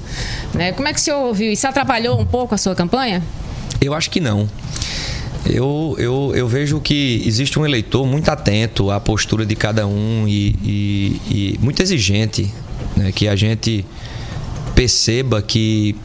Né? 0.54 0.72
Como 0.72 0.88
é 0.88 0.94
que 0.94 1.00
o 1.00 1.04
senhor 1.04 1.26
ouviu? 1.26 1.52
Isso 1.52 1.68
atrapalhou 1.68 2.20
um 2.20 2.26
pouco 2.26 2.56
a 2.56 2.58
sua 2.58 2.76
campanha? 2.76 3.22
Eu 3.82 3.94
acho 3.94 4.10
que 4.10 4.20
não. 4.20 4.50
Eu, 5.46 5.96
eu, 6.00 6.32
eu 6.36 6.48
vejo 6.48 6.80
que 6.80 7.22
existe 7.24 7.60
um 7.60 7.66
eleitor 7.66 8.06
muito 8.06 8.30
atento 8.30 8.90
à 8.90 9.00
postura 9.00 9.46
de 9.46 9.56
cada 9.56 9.86
um 9.86 10.28
e, 10.28 10.56
e, 10.64 11.22
e 11.30 11.60
muito 11.62 11.84
exigente, 11.84 12.52
né? 12.96 13.12
que 13.12 13.28
a 13.28 13.36
gente 13.36 13.86
perceba 14.74 15.42
que 15.42 15.96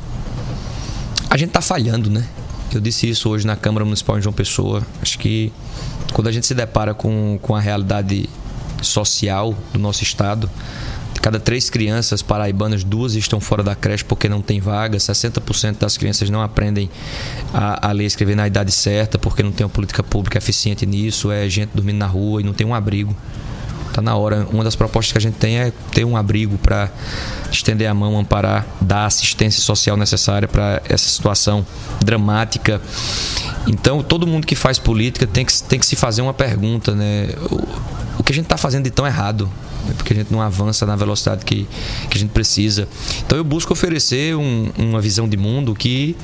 a 1.28 1.36
gente 1.36 1.48
está 1.48 1.60
falhando, 1.60 2.10
né? 2.10 2.26
Eu 2.72 2.80
disse 2.80 3.08
isso 3.08 3.28
hoje 3.28 3.46
na 3.46 3.56
Câmara 3.56 3.84
Municipal 3.84 4.16
de 4.16 4.22
João 4.22 4.32
Pessoa. 4.32 4.86
Acho 5.02 5.18
que 5.18 5.52
quando 6.12 6.28
a 6.28 6.32
gente 6.32 6.46
se 6.46 6.54
depara 6.54 6.94
com, 6.94 7.38
com 7.42 7.54
a 7.54 7.60
realidade 7.60 8.28
social 8.80 9.56
do 9.72 9.78
nosso 9.78 10.02
estado, 10.02 10.48
cada 11.20 11.38
três 11.38 11.68
crianças 11.68 12.22
paraibanas, 12.22 12.82
duas 12.82 13.14
estão 13.14 13.40
fora 13.40 13.62
da 13.62 13.74
creche 13.74 14.04
porque 14.04 14.28
não 14.28 14.40
tem 14.40 14.60
vaga. 14.60 14.98
60% 14.98 15.78
das 15.78 15.96
crianças 15.96 16.30
não 16.30 16.40
aprendem 16.40 16.88
a, 17.52 17.88
a 17.88 17.92
ler 17.92 18.04
e 18.04 18.06
escrever 18.06 18.36
na 18.36 18.46
idade 18.46 18.72
certa 18.72 19.18
porque 19.18 19.42
não 19.42 19.52
tem 19.52 19.64
uma 19.64 19.70
política 19.70 20.02
pública 20.02 20.38
eficiente 20.38 20.86
nisso. 20.86 21.30
É 21.30 21.48
gente 21.48 21.70
dormindo 21.74 21.98
na 21.98 22.06
rua 22.06 22.40
e 22.40 22.44
não 22.44 22.52
tem 22.52 22.66
um 22.66 22.74
abrigo. 22.74 23.14
Está 23.90 24.00
na 24.00 24.16
hora. 24.16 24.46
Uma 24.52 24.62
das 24.62 24.76
propostas 24.76 25.12
que 25.12 25.18
a 25.18 25.20
gente 25.20 25.34
tem 25.34 25.58
é 25.58 25.72
ter 25.92 26.04
um 26.04 26.16
abrigo 26.16 26.56
para 26.58 26.88
estender 27.50 27.88
a 27.88 27.94
mão, 27.94 28.18
amparar, 28.18 28.64
dar 28.80 29.06
assistência 29.06 29.60
social 29.60 29.96
necessária 29.96 30.46
para 30.46 30.80
essa 30.88 31.08
situação 31.08 31.66
dramática. 32.04 32.80
Então, 33.66 34.02
todo 34.02 34.26
mundo 34.26 34.46
que 34.46 34.54
faz 34.54 34.78
política 34.78 35.26
tem 35.26 35.44
que, 35.44 35.62
tem 35.64 35.78
que 35.78 35.86
se 35.86 35.96
fazer 35.96 36.22
uma 36.22 36.32
pergunta, 36.32 36.94
né? 36.94 37.30
O, 37.50 38.20
o 38.20 38.22
que 38.22 38.32
a 38.32 38.34
gente 38.34 38.44
está 38.44 38.56
fazendo 38.56 38.84
de 38.84 38.90
tão 38.90 39.06
errado? 39.06 39.50
Né? 39.86 39.94
porque 39.96 40.12
a 40.12 40.16
gente 40.16 40.30
não 40.30 40.40
avança 40.40 40.86
na 40.86 40.94
velocidade 40.94 41.44
que, 41.44 41.66
que 42.08 42.16
a 42.16 42.20
gente 42.20 42.30
precisa. 42.30 42.88
Então 43.26 43.36
eu 43.36 43.44
busco 43.44 43.72
oferecer 43.72 44.36
um, 44.36 44.70
uma 44.78 45.00
visão 45.00 45.28
de 45.28 45.36
mundo 45.36 45.74
que 45.74 46.16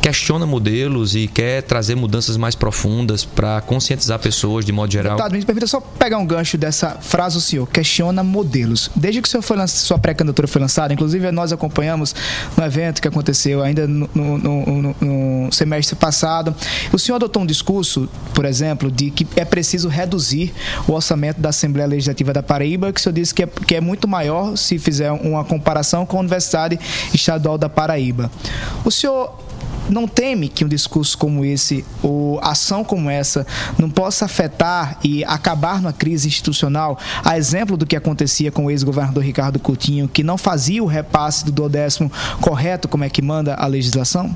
questiona 0.00 0.46
modelos 0.46 1.14
e 1.14 1.28
quer 1.28 1.62
trazer 1.62 1.94
mudanças 1.94 2.36
mais 2.36 2.54
profundas 2.54 3.24
para 3.24 3.60
conscientizar 3.60 4.18
pessoas 4.18 4.64
de 4.64 4.72
modo 4.72 4.92
geral. 4.92 5.16
Deputado, 5.16 5.32
me 5.32 5.44
permita 5.44 5.66
só 5.66 5.80
pegar 5.80 6.18
um 6.18 6.26
gancho 6.26 6.56
dessa 6.56 6.96
frase 7.00 7.36
do 7.36 7.40
senhor, 7.40 7.66
questiona 7.66 8.24
modelos. 8.24 8.90
Desde 8.96 9.20
que 9.20 9.28
o 9.28 9.30
senhor 9.30 9.42
foi 9.42 9.56
sua 9.68 9.98
pré-candidatura 9.98 10.48
foi 10.48 10.60
lançada, 10.60 10.94
inclusive 10.94 11.30
nós 11.30 11.52
acompanhamos 11.52 12.14
no 12.56 12.64
evento 12.64 13.02
que 13.02 13.08
aconteceu 13.08 13.62
ainda 13.62 13.86
no, 13.86 14.08
no, 14.14 14.38
no, 14.38 14.96
no 15.00 15.52
semestre 15.52 15.94
passado, 15.96 16.54
o 16.92 16.98
senhor 16.98 17.16
adotou 17.16 17.42
um 17.42 17.46
discurso, 17.46 18.08
por 18.32 18.44
exemplo, 18.44 18.90
de 18.90 19.10
que 19.10 19.26
é 19.36 19.44
preciso 19.44 19.88
reduzir 19.88 20.52
o 20.88 20.92
orçamento 20.92 21.40
da 21.40 21.50
Assembleia 21.50 21.86
Legislativa 21.86 22.32
da 22.32 22.42
Paraíba, 22.42 22.92
que 22.92 23.00
o 23.00 23.02
senhor 23.02 23.12
disse 23.12 23.34
que 23.34 23.42
é, 23.42 23.46
que 23.46 23.74
é 23.74 23.80
muito 23.80 24.08
maior 24.08 24.56
se 24.56 24.78
fizer 24.78 25.10
uma 25.12 25.44
comparação 25.44 26.06
com 26.06 26.16
a 26.16 26.20
Universidade 26.20 26.78
Estadual 27.12 27.58
da 27.58 27.68
Paraíba. 27.68 28.30
O 28.84 28.90
senhor 28.90 29.49
não 29.88 30.06
teme 30.06 30.48
que 30.48 30.64
um 30.64 30.68
discurso 30.68 31.16
como 31.16 31.44
esse 31.44 31.84
ou 32.02 32.38
ação 32.42 32.84
como 32.84 33.10
essa 33.10 33.46
não 33.78 33.90
possa 33.90 34.24
afetar 34.24 34.98
e 35.02 35.24
acabar 35.24 35.80
numa 35.80 35.92
crise 35.92 36.28
institucional, 36.28 36.98
a 37.24 37.36
exemplo 37.36 37.76
do 37.76 37.86
que 37.86 37.96
acontecia 37.96 38.50
com 38.52 38.66
o 38.66 38.70
ex-governador 38.70 39.22
Ricardo 39.22 39.58
Coutinho, 39.58 40.08
que 40.08 40.22
não 40.22 40.38
fazia 40.38 40.82
o 40.82 40.86
repasse 40.86 41.44
do 41.44 41.68
décimo 41.68 42.10
correto, 42.40 42.88
como 42.88 43.04
é 43.04 43.10
que 43.10 43.22
manda 43.22 43.54
a 43.54 43.66
legislação? 43.66 44.34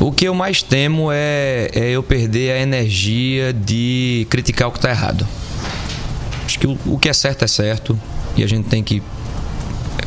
O 0.00 0.12
que 0.12 0.26
eu 0.26 0.34
mais 0.34 0.62
temo 0.62 1.08
é, 1.12 1.70
é 1.74 1.90
eu 1.90 2.02
perder 2.02 2.52
a 2.52 2.60
energia 2.60 3.52
de 3.52 4.26
criticar 4.30 4.68
o 4.68 4.72
que 4.72 4.78
está 4.78 4.90
errado. 4.90 5.26
Acho 6.44 6.58
que 6.58 6.66
o, 6.66 6.78
o 6.86 6.98
que 6.98 7.08
é 7.08 7.12
certo 7.12 7.44
é 7.44 7.48
certo 7.48 7.98
e 8.36 8.44
a 8.44 8.46
gente 8.46 8.68
tem 8.68 8.82
que 8.82 9.02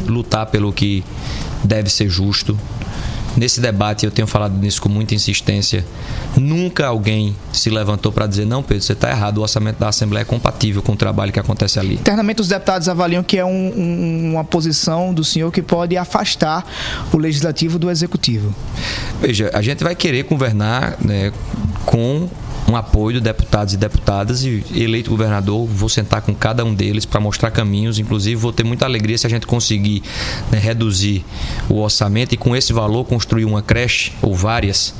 lutar 0.06 0.45
pelo 0.45 0.71
que 0.71 1.04
deve 1.63 1.89
ser 1.89 2.10
justo 2.10 2.58
Nesse 3.35 3.61
debate, 3.61 4.05
eu 4.05 4.11
tenho 4.11 4.27
falado 4.27 4.57
nisso 4.57 4.81
com 4.81 4.89
muita 4.89 5.15
insistência. 5.15 5.85
Nunca 6.35 6.87
alguém 6.87 7.35
se 7.51 7.69
levantou 7.69 8.11
para 8.11 8.27
dizer: 8.27 8.45
não, 8.45 8.61
Pedro, 8.61 8.83
você 8.83 8.93
está 8.93 9.09
errado, 9.09 9.37
o 9.37 9.41
orçamento 9.41 9.79
da 9.79 9.87
Assembleia 9.87 10.23
é 10.23 10.25
compatível 10.25 10.81
com 10.81 10.93
o 10.93 10.95
trabalho 10.95 11.31
que 11.31 11.39
acontece 11.39 11.79
ali. 11.79 11.95
Internamente, 11.95 12.41
os 12.41 12.47
deputados 12.47 12.89
avaliam 12.89 13.23
que 13.23 13.37
é 13.37 13.45
um, 13.45 13.49
um, 13.49 14.31
uma 14.33 14.43
posição 14.43 15.13
do 15.13 15.23
senhor 15.23 15.51
que 15.51 15.61
pode 15.61 15.95
afastar 15.95 16.65
o 17.13 17.17
legislativo 17.17 17.79
do 17.79 17.89
executivo. 17.89 18.53
Veja, 19.21 19.49
a 19.53 19.61
gente 19.61 19.83
vai 19.83 19.95
querer 19.95 20.23
governar 20.23 20.97
né, 20.99 21.31
com 21.85 22.27
um 22.71 22.75
apoio 22.77 23.17
de 23.17 23.21
deputados 23.21 23.73
e 23.73 23.77
deputadas 23.77 24.43
e 24.43 24.63
eleito 24.73 25.10
governador, 25.10 25.67
vou 25.67 25.89
sentar 25.89 26.21
com 26.21 26.34
cada 26.34 26.63
um 26.63 26.73
deles 26.73 27.05
para 27.05 27.19
mostrar 27.19 27.51
caminhos. 27.51 27.99
Inclusive, 27.99 28.36
vou 28.36 28.53
ter 28.53 28.63
muita 28.63 28.86
alegria 28.86 29.17
se 29.17 29.27
a 29.27 29.29
gente 29.29 29.45
conseguir 29.45 30.01
né, 30.51 30.57
reduzir 30.57 31.25
o 31.69 31.79
orçamento 31.79 32.34
e 32.34 32.38
com 32.38 32.55
esse 32.55 32.71
valor 32.71 33.05
construir 33.05 33.45
uma 33.45 33.62
creche 33.62 34.13
ou 34.21 34.34
várias 34.34 34.93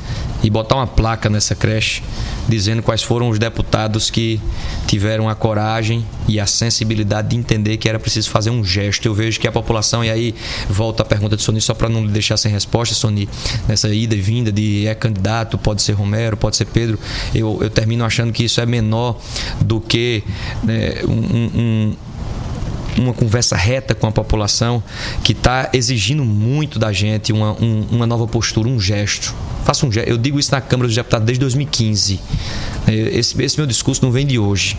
e 0.44 0.50
botar 0.50 0.76
uma 0.76 0.88
placa 0.88 1.30
nessa 1.30 1.56
creche 1.56 2.02
dizendo 2.48 2.82
quais 2.82 3.04
foram 3.04 3.30
os 3.30 3.40
deputados 3.40 4.10
que 4.10 4.42
tiveram 4.88 5.30
a 5.30 5.36
coragem 5.36 6.06
e 6.28 6.40
a 6.40 6.46
sensibilidade 6.46 7.30
de 7.30 7.36
entender 7.36 7.78
que 7.78 7.88
era 7.88 8.00
preciso 8.00 8.30
fazer 8.30 8.50
um 8.50 8.64
gesto. 8.64 9.06
Eu 9.06 9.14
vejo 9.14 9.40
que 9.40 9.48
a 9.48 9.52
população, 9.52 10.04
e 10.04 10.10
aí 10.10 10.36
volta 10.70 11.04
a 11.04 11.06
pergunta 11.06 11.38
de 11.38 11.44
Sony, 11.44 11.62
só 11.62 11.74
para 11.74 11.88
não 11.88 12.06
deixar 12.06 12.38
sem 12.38 12.52
resposta, 12.52 12.96
Sony, 12.96 13.30
nessa 13.68 13.90
ida 13.94 14.16
e 14.16 14.22
vinda 14.22 14.52
de 14.52 14.88
é 14.88 14.96
candidato, 14.96 15.58
pode 15.58 15.82
ser 15.82 15.94
Romero, 15.94 16.36
pode 16.36 16.58
ser 16.58 16.66
Pedro, 16.66 17.00
eu, 17.34 17.60
eu 17.62 17.70
termino 17.70 18.04
achando 18.04 18.32
que 18.32 18.44
isso 18.44 18.60
é 18.60 18.66
menor 18.66 19.20
do 19.62 19.80
que 19.80 20.24
né, 20.64 21.02
um, 21.08 21.60
um 21.60 21.96
uma 22.98 23.14
conversa 23.14 23.56
reta 23.56 23.96
com 23.96 24.08
a 24.08 24.12
população 24.12 24.84
que 25.24 25.32
está 25.32 25.70
exigindo 25.74 26.24
muito 26.26 26.78
da 26.78 26.92
gente 26.92 27.32
uma, 27.32 27.54
um, 27.54 27.86
uma 27.92 28.06
nova 28.06 28.28
postura, 28.28 28.68
um 28.68 28.80
gesto. 28.80 29.34
Faça 29.64 29.86
um 29.86 29.92
gesto. 29.92 30.10
Eu 30.10 30.18
digo 30.18 30.40
isso 30.40 30.52
na 30.52 30.62
Câmara 30.62 30.88
dos 30.88 30.96
Deputados 30.96 31.26
desde 31.26 31.40
2015. 31.40 32.20
É, 32.88 32.94
esse, 32.94 33.42
esse 33.42 33.58
meu 33.58 33.68
discurso 33.68 34.04
não 34.04 34.12
vem 34.12 34.26
de 34.26 34.38
hoje. 34.38 34.78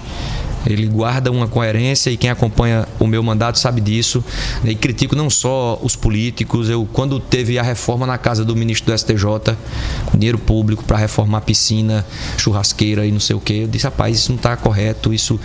Ele 0.66 0.87
guarda 0.87 1.31
uma 1.31 1.48
coerência 1.48 2.11
e 2.11 2.16
quem 2.16 2.31
acompanha 2.31 2.87
o 2.98 3.07
meu 3.07 3.22
mandato 3.22 3.59
sabe 3.59 3.81
disso. 3.81 4.25
E 4.64 4.75
critico 4.75 5.16
não 5.16 5.29
só 5.29 5.79
os 5.83 5.96
políticos. 5.96 6.70
Eu, 6.70 6.88
quando 6.92 7.18
teve 7.18 7.59
a 7.59 7.62
reforma 7.62 8.07
na 8.07 8.18
casa 8.18 8.44
do 8.44 8.55
ministro 8.55 8.92
do 8.92 8.98
STJ, 8.98 9.57
dinheiro 10.14 10.38
público 10.38 10.85
para 10.85 10.96
reformar 10.96 11.40
piscina, 11.40 12.05
churrasqueira 12.37 13.05
e 13.07 13.11
não 13.11 13.20
sei 13.20 13.35
o 13.35 13.40
que, 13.40 13.55
eu 13.55 13.66
disse: 13.66 13.85
rapaz, 13.85 14.16
isso 14.16 14.31
não 14.31 14.37
está 14.37 14.57
correto. 14.57 15.12
Isso, 15.12 15.38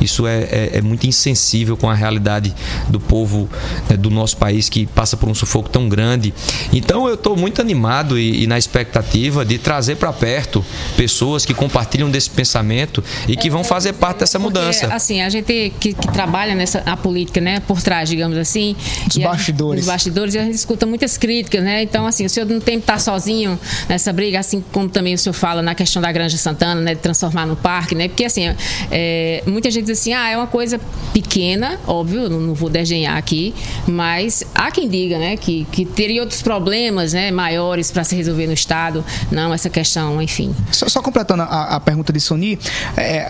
isso 0.00 0.26
é, 0.26 0.42
é, 0.42 0.70
é, 0.74 0.82
muito 0.82 1.06
insensível 1.06 1.76
com 1.76 1.88
a 1.88 1.94
realidade 1.94 2.54
do 2.88 2.98
povo 2.98 3.48
né, 3.88 3.96
do 3.96 4.10
nosso 4.10 4.36
país 4.36 4.68
que 4.68 4.86
passa 4.86 5.16
por 5.16 5.28
um 5.28 5.34
sufoco 5.34 5.68
tão 5.68 5.88
grande. 5.88 6.34
Então 6.72 7.06
eu 7.06 7.14
estou 7.14 7.36
muito 7.36 7.60
animado 7.60 8.18
e, 8.18 8.42
e, 8.42 8.46
na 8.46 8.58
expectativa 8.58 9.44
de 9.44 9.58
trazer 9.58 9.96
para 9.96 10.12
perto 10.12 10.64
pessoas 10.96 11.44
que 11.44 11.54
compartilham 11.54 12.10
desse 12.10 12.30
pensamento 12.30 13.02
e 13.28 13.36
que 13.36 13.48
vão 13.48 13.62
fazer 13.62 13.92
parte 13.94 14.20
dessa 14.20 14.38
mudança 14.38 14.63
segurança. 14.72 14.96
assim, 14.96 15.22
a 15.22 15.28
gente 15.28 15.72
que, 15.78 15.92
que, 15.92 16.12
trabalha 16.12 16.54
nessa 16.54 16.80
a 16.86 16.96
política, 16.96 17.40
né, 17.40 17.60
por 17.60 17.80
trás, 17.82 18.08
digamos 18.08 18.36
assim. 18.38 18.76
Os 19.08 19.16
bastidores. 19.18 19.80
os 19.82 19.86
bastidores, 19.86 20.34
e 20.34 20.38
a 20.38 20.44
gente 20.44 20.54
escuta 20.54 20.86
muitas 20.86 21.16
críticas, 21.16 21.62
né? 21.62 21.82
Então, 21.82 22.06
assim, 22.06 22.24
o 22.24 22.30
senhor 22.30 22.46
não 22.46 22.60
tem 22.60 22.76
que 22.76 22.82
estar 22.82 22.98
sozinho 22.98 23.58
nessa 23.88 24.12
briga, 24.12 24.38
assim 24.38 24.62
como 24.72 24.88
também 24.88 25.14
o 25.14 25.18
senhor 25.18 25.34
fala 25.34 25.62
na 25.62 25.74
questão 25.74 26.00
da 26.00 26.10
Granja 26.10 26.36
Santana, 26.36 26.80
né, 26.80 26.94
de 26.94 27.00
transformar 27.00 27.46
no 27.46 27.56
parque, 27.56 27.94
né? 27.94 28.08
Porque, 28.08 28.24
assim, 28.24 28.54
é, 28.90 29.42
muita 29.46 29.70
gente 29.70 29.86
diz 29.86 29.98
assim, 29.98 30.12
ah, 30.12 30.28
é 30.28 30.36
uma 30.36 30.46
coisa 30.46 30.80
pequena, 31.12 31.78
óbvio, 31.86 32.28
não, 32.28 32.40
não 32.40 32.54
vou 32.54 32.68
desenhar 32.68 33.16
aqui, 33.16 33.54
mas 33.86 34.44
há 34.54 34.70
quem 34.70 34.88
diga, 34.88 35.18
né, 35.18 35.36
que, 35.36 35.66
que 35.70 35.84
teria 35.84 36.20
outros 36.20 36.42
problemas, 36.42 37.12
né, 37.12 37.30
maiores 37.30 37.90
para 37.90 38.04
se 38.04 38.14
resolver 38.14 38.46
no 38.46 38.52
Estado. 38.52 39.04
Não, 39.30 39.52
essa 39.52 39.70
questão, 39.70 40.20
enfim. 40.20 40.54
Só, 40.70 40.88
só 40.88 41.02
completando 41.02 41.42
a, 41.42 41.76
a, 41.76 41.80
pergunta 41.80 42.12
de 42.12 42.20
Sony, 42.20 42.58
é, 42.96 43.26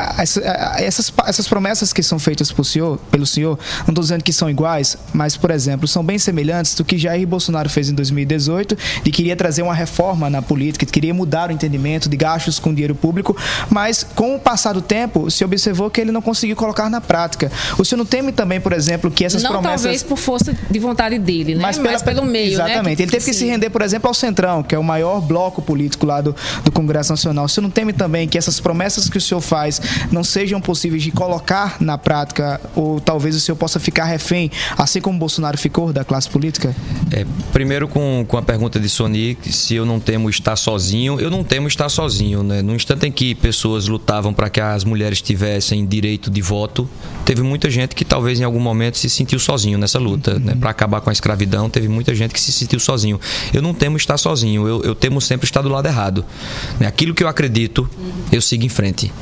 essas 0.78 1.12
essas 1.26 1.48
promessas 1.48 1.92
que 1.92 2.02
são 2.02 2.18
feitas 2.18 2.52
por 2.52 2.64
senhor, 2.64 2.98
pelo 3.10 3.26
senhor, 3.26 3.58
não 3.80 3.90
estou 3.90 4.02
dizendo 4.02 4.22
que 4.22 4.32
são 4.32 4.48
iguais, 4.48 4.96
mas, 5.12 5.37
por 5.37 5.50
exemplo, 5.50 5.88
são 5.88 6.04
bem 6.04 6.18
semelhantes 6.18 6.74
do 6.74 6.84
que 6.84 6.96
Jair 6.96 7.26
Bolsonaro 7.26 7.68
fez 7.68 7.88
em 7.88 7.94
2018, 7.94 8.76
de 9.02 9.10
que 9.10 9.24
queria 9.24 9.37
trazer 9.37 9.62
uma 9.62 9.72
reforma 9.74 10.28
na 10.28 10.42
política, 10.42 10.84
que 10.84 10.92
queria 10.92 11.14
mudar 11.14 11.48
o 11.48 11.52
entendimento 11.52 12.10
de 12.10 12.16
gastos 12.16 12.58
com 12.58 12.74
dinheiro 12.74 12.94
público, 12.94 13.34
mas 13.70 14.04
com 14.14 14.37
o 14.37 14.38
passar 14.38 14.74
do 14.74 14.82
tempo, 14.82 15.30
se 15.30 15.42
observou 15.42 15.88
que 15.88 15.98
ele 15.98 16.12
não 16.12 16.20
conseguiu 16.20 16.54
colocar 16.54 16.90
na 16.90 17.00
prática. 17.00 17.50
O 17.78 17.84
senhor 17.84 17.98
não 17.98 18.04
teme 18.04 18.32
também, 18.32 18.60
por 18.60 18.74
exemplo, 18.74 19.10
que 19.10 19.24
essas 19.24 19.42
não 19.42 19.52
promessas... 19.52 19.82
talvez 19.82 20.02
por 20.02 20.18
força 20.18 20.54
de 20.70 20.78
vontade 20.78 21.18
dele, 21.18 21.54
né? 21.54 21.62
Mas, 21.62 21.78
pela... 21.78 21.92
mas 21.92 22.02
pelo 22.02 22.24
meio, 22.26 22.58
né? 22.58 22.64
Exatamente. 22.64 22.98
Né? 22.98 23.02
Ele 23.04 23.10
teve 23.10 23.24
que 23.24 23.32
Sim. 23.32 23.38
se 23.38 23.46
render, 23.46 23.70
por 23.70 23.80
exemplo, 23.80 24.08
ao 24.08 24.14
Centrão, 24.14 24.62
que 24.62 24.74
é 24.74 24.78
o 24.78 24.84
maior 24.84 25.22
bloco 25.22 25.62
político 25.62 26.04
lá 26.04 26.20
do, 26.20 26.37
do 26.62 26.70
Congresso 26.70 27.12
Nacional. 27.12 27.46
O 27.46 27.48
senhor 27.48 27.62
não 27.62 27.70
teme 27.70 27.94
também 27.94 28.28
que 28.28 28.37
essas 28.37 28.60
promessas 28.60 29.08
que 29.08 29.16
o 29.16 29.20
senhor 29.20 29.40
faz 29.40 29.80
não 30.12 30.22
sejam 30.22 30.60
possíveis 30.60 31.02
de 31.02 31.10
colocar 31.14 31.77
na 31.81 31.96
prática, 31.96 32.61
ou 32.74 33.00
talvez 33.00 33.35
o 33.35 33.40
senhor 33.40 33.57
possa 33.57 33.79
ficar 33.79 34.05
refém, 34.05 34.50
assim 34.77 35.00
como 35.00 35.18
Bolsonaro 35.18 35.57
ficou, 35.57 35.92
da 35.92 36.05
classe 36.05 36.29
política? 36.29 36.74
É, 37.12 37.24
primeiro, 37.53 37.88
com, 37.88 38.24
com 38.27 38.37
a 38.37 38.42
pergunta 38.42 38.81
de 38.81 38.88
Sony, 38.88 39.38
se 39.50 39.74
eu 39.74 39.87
não 39.87 40.00
temo 40.00 40.29
estar 40.29 40.57
sozinho, 40.57 41.20
eu 41.20 41.31
não 41.31 41.44
temo 41.44 41.68
estar 41.68 41.88
sozinho. 41.88 42.42
Né? 42.42 42.62
No 42.62 42.74
instante 42.74 43.07
em 43.07 43.12
que 43.12 43.35
pessoas 43.35 43.87
lutavam 43.87 44.35
para 44.35 44.50
que 44.50 44.61
as 44.61 44.85
mulheres 44.85 45.20
tivessem 45.20 45.87
direito 45.87 46.31
de 46.31 46.42
voto, 46.42 46.88
teve 47.24 47.42
muita 47.42 47.70
gente 47.70 47.94
que 47.94 48.05
talvez 48.05 48.40
em 48.40 48.44
algum 48.44 48.61
momento 48.61 48.98
se 48.98 49.09
sentiu 49.09 49.38
sozinho 49.38 49.79
nessa 49.79 49.98
luta. 49.98 50.33
Né? 50.33 50.38
Uhum. 50.38 50.44
Né? 50.46 50.57
Para 50.59 50.70
acabar 50.70 51.00
com 51.00 51.11
a 51.11 51.12
escravidão, 51.12 51.70
teve 51.70 51.88
muita 51.88 52.14
gente 52.14 52.33
que 52.33 52.40
se 52.40 52.53
sentiu 52.53 52.81
sozinho. 52.81 53.20
Eu 53.53 53.62
não 53.62 53.72
temo 53.72 53.96
estar 53.96 54.18
sozinho, 54.18 54.66
eu, 54.66 54.83
eu 54.83 54.94
temo 54.94 55.20
sempre 55.20 55.46
estar 55.46 55.62
do 55.62 55.68
lado 55.68 55.87
errado. 55.87 56.24
Né? 56.79 56.87
Aquilo 56.87 57.14
que 57.14 57.22
eu 57.22 57.29
acredito, 57.29 57.88
eu 58.33 58.40
sigo 58.40 58.64
em 58.64 58.68
frente. 58.68 59.12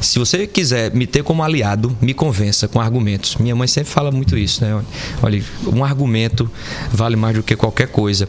Se 0.00 0.18
você 0.18 0.46
quiser 0.46 0.94
me 0.94 1.06
ter 1.06 1.22
como 1.22 1.42
aliado, 1.42 1.96
me 2.00 2.12
convença 2.12 2.68
com 2.68 2.80
argumentos. 2.80 3.36
Minha 3.36 3.56
mãe 3.56 3.66
sempre 3.66 3.90
fala 3.90 4.10
muito 4.10 4.36
isso, 4.36 4.62
né? 4.62 4.82
Olha, 5.22 5.42
um 5.66 5.82
argumento 5.82 6.50
vale 6.92 7.16
mais 7.16 7.36
do 7.36 7.42
que 7.42 7.56
qualquer 7.56 7.88
coisa. 7.88 8.28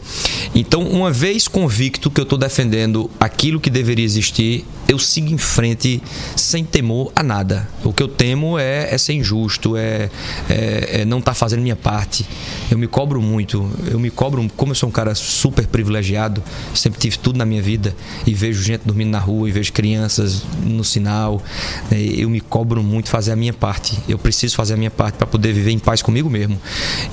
Então, 0.54 0.82
uma 0.82 1.10
vez 1.10 1.46
convicto 1.46 2.10
que 2.10 2.20
eu 2.20 2.24
estou 2.24 2.38
defendendo 2.38 3.10
aquilo 3.20 3.60
que 3.60 3.70
deveria 3.70 4.04
existir, 4.04 4.64
eu 4.88 4.98
sigo 4.98 5.28
em 5.28 5.36
frente 5.36 6.02
sem 6.34 6.64
temor 6.64 7.12
a 7.14 7.22
nada. 7.22 7.68
O 7.84 7.92
que 7.92 8.02
eu 8.02 8.08
temo 8.08 8.58
é, 8.58 8.92
é 8.92 8.96
ser 8.96 9.12
injusto, 9.12 9.76
é, 9.76 10.08
é, 10.48 11.00
é 11.00 11.04
não 11.04 11.18
estar 11.18 11.32
tá 11.32 11.34
fazendo 11.34 11.60
minha 11.60 11.76
parte. 11.76 12.24
Eu 12.70 12.78
me 12.78 12.86
cobro 12.86 13.20
muito. 13.20 13.70
Eu 13.90 13.98
me 13.98 14.10
cobro, 14.10 14.50
como 14.56 14.72
eu 14.72 14.76
sou 14.76 14.88
um 14.88 14.92
cara 14.92 15.14
super 15.14 15.66
privilegiado, 15.66 16.42
sempre 16.74 16.98
tive 16.98 17.18
tudo 17.18 17.36
na 17.36 17.44
minha 17.44 17.60
vida 17.60 17.94
e 18.26 18.32
vejo 18.32 18.62
gente 18.62 18.82
dormindo 18.84 19.10
na 19.10 19.18
rua 19.18 19.48
e 19.48 19.52
vejo 19.52 19.72
crianças 19.72 20.42
no 20.64 20.82
sinal. 20.82 21.42
Né, 21.90 22.00
eu 22.00 22.28
me 22.28 22.40
cobro 22.40 22.82
muito 22.82 23.08
fazer 23.08 23.32
a 23.32 23.36
minha 23.36 23.52
parte. 23.52 23.98
Eu 24.08 24.18
preciso 24.18 24.56
fazer 24.56 24.74
a 24.74 24.76
minha 24.76 24.90
parte 24.90 25.16
para 25.16 25.26
poder 25.26 25.52
viver 25.52 25.70
em 25.70 25.78
paz 25.78 26.02
comigo 26.02 26.28
mesmo. 26.28 26.60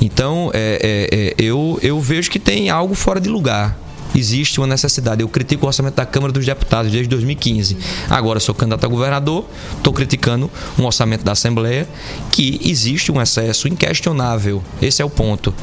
Então, 0.02 0.52
é, 0.54 0.80
é, 1.12 1.18
é, 1.18 1.36
eu, 1.38 1.80
eu 1.82 2.00
vejo 2.00 2.30
que 2.30 2.40
tem 2.40 2.70
algo 2.70 2.96
fora 2.96 3.20
de 3.20 3.30
lugar 3.30 3.85
existe 4.16 4.60
uma 4.60 4.68
necessidade. 4.68 5.22
Eu 5.22 5.30
critico 5.30 5.66
o 5.66 5.68
orçamento 5.68 5.96
da 5.96 6.06
Câmara 6.06 6.32
dos 6.32 6.46
Deputados 6.46 6.92
desde 6.92 7.10
2015. 7.10 7.78
Agora 8.10 8.40
sou 8.40 8.56
candidato 8.56 8.86
a 8.86 8.88
governador, 8.88 9.46
estou 9.78 9.94
criticando 9.94 10.50
um 10.80 10.86
orçamento 10.86 11.24
da 11.24 11.34
Assembleia 11.34 11.88
que 12.32 12.60
existe 12.64 13.12
um 13.12 13.22
excesso 13.22 13.68
inquestionável. 13.68 14.64
Esse 14.82 15.02
é 15.02 15.06
o 15.06 15.10
ponto. 15.10 15.54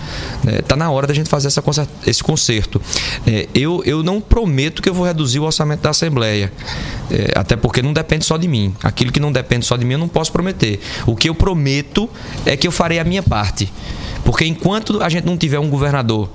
Está 0.58 0.74
é, 0.74 0.78
na 0.78 0.90
hora 0.90 1.06
da 1.06 1.14
gente 1.14 1.28
fazer 1.28 1.48
essa, 1.48 1.62
esse 2.06 2.22
conserto. 2.22 2.80
É, 3.26 3.48
eu, 3.54 3.82
eu 3.84 4.02
não 4.02 4.20
prometo 4.20 4.82
que 4.82 4.88
eu 4.88 4.94
vou 4.94 5.06
reduzir 5.06 5.38
o 5.38 5.44
orçamento 5.44 5.80
da 5.80 5.90
Assembleia, 5.90 6.52
é, 7.10 7.32
até 7.38 7.56
porque 7.56 7.82
não 7.82 7.92
depende 7.92 8.24
só 8.24 8.36
de 8.36 8.48
mim. 8.48 8.74
Aquilo 8.82 9.10
que 9.10 9.20
não 9.20 9.32
depende 9.32 9.64
só 9.64 9.76
de 9.76 9.84
mim 9.84 9.94
eu 9.94 9.98
não 9.98 10.08
posso 10.08 10.32
prometer. 10.32 10.80
O 11.06 11.16
que 11.16 11.28
eu 11.28 11.34
prometo 11.34 12.08
é 12.44 12.56
que 12.56 12.66
eu 12.66 12.72
farei 12.72 12.98
a 12.98 13.04
minha 13.04 13.22
parte. 13.22 13.72
Porque 14.24 14.44
enquanto 14.44 15.02
a 15.02 15.08
gente 15.08 15.24
não 15.24 15.36
tiver 15.36 15.58
um 15.58 15.68
governador 15.68 16.28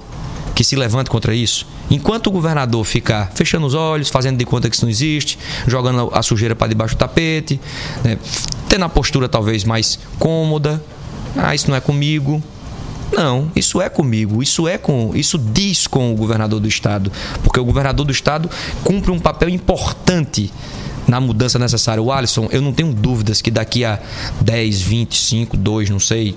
que 0.58 0.63
se 0.63 0.76
levante 0.76 1.08
contra 1.08 1.36
isso. 1.36 1.67
Enquanto 1.88 2.28
o 2.28 2.32
governador 2.32 2.84
ficar 2.84 3.32
fechando 3.36 3.67
os 3.67 3.76
olhos, 3.76 4.10
fazendo 4.10 4.39
de 4.39 4.43
conta 4.43 4.67
que 4.67 4.76
isso 4.76 4.84
não 4.84 4.89
existe, 4.89 5.38
jogando 5.67 6.10
a 6.12 6.24
sujeira 6.24 6.56
para 6.56 6.67
debaixo 6.67 6.96
do 6.96 6.98
tapete, 6.98 7.62
né, 8.04 8.17
tendo 8.67 8.84
a 8.84 8.89
postura 8.89 9.30
talvez 9.30 9.63
mais 9.63 10.00
cômoda, 10.17 10.84
ah, 11.36 11.54
isso 11.54 11.70
não 11.70 11.78
é 11.78 11.80
comigo. 11.80 12.41
Não, 13.15 13.52
isso 13.56 13.80
é 13.80 13.88
comigo, 13.88 14.41
isso 14.41 14.67
é 14.67 14.80
com, 14.80 15.12
isso 15.13 15.38
diz 15.38 15.86
com 15.86 16.12
o 16.12 16.15
governador 16.15 16.60
do 16.60 16.67
estado, 16.67 17.12
porque 17.43 17.60
o 17.60 17.63
governador 17.63 18.04
do 18.04 18.12
estado 18.12 18.50
cumpre 18.84 19.12
um 19.12 19.20
papel 19.20 19.50
importante 19.50 20.52
na 21.08 21.20
mudança 21.20 21.58
necessária. 21.58 22.02
O 22.02 22.12
Alisson, 22.12 22.48
eu 22.52 22.62
não 22.62 22.74
tenho 22.74 22.93
dúvidas 22.93 23.41
que 23.41 23.50
daqui 23.50 23.86
a 23.86 24.00
10, 24.41 24.82
25, 24.82 25.56
2, 25.58 25.89
não 25.89 26.00
sei, 26.00 26.36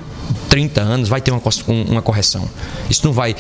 30 0.48 0.80
anos 0.80 1.08
vai 1.08 1.20
ter 1.20 1.30
uma, 1.30 1.42
uma 1.66 2.02
correção. 2.02 2.48
Isso 2.88 3.04
não 3.04 3.12
vai. 3.12 3.34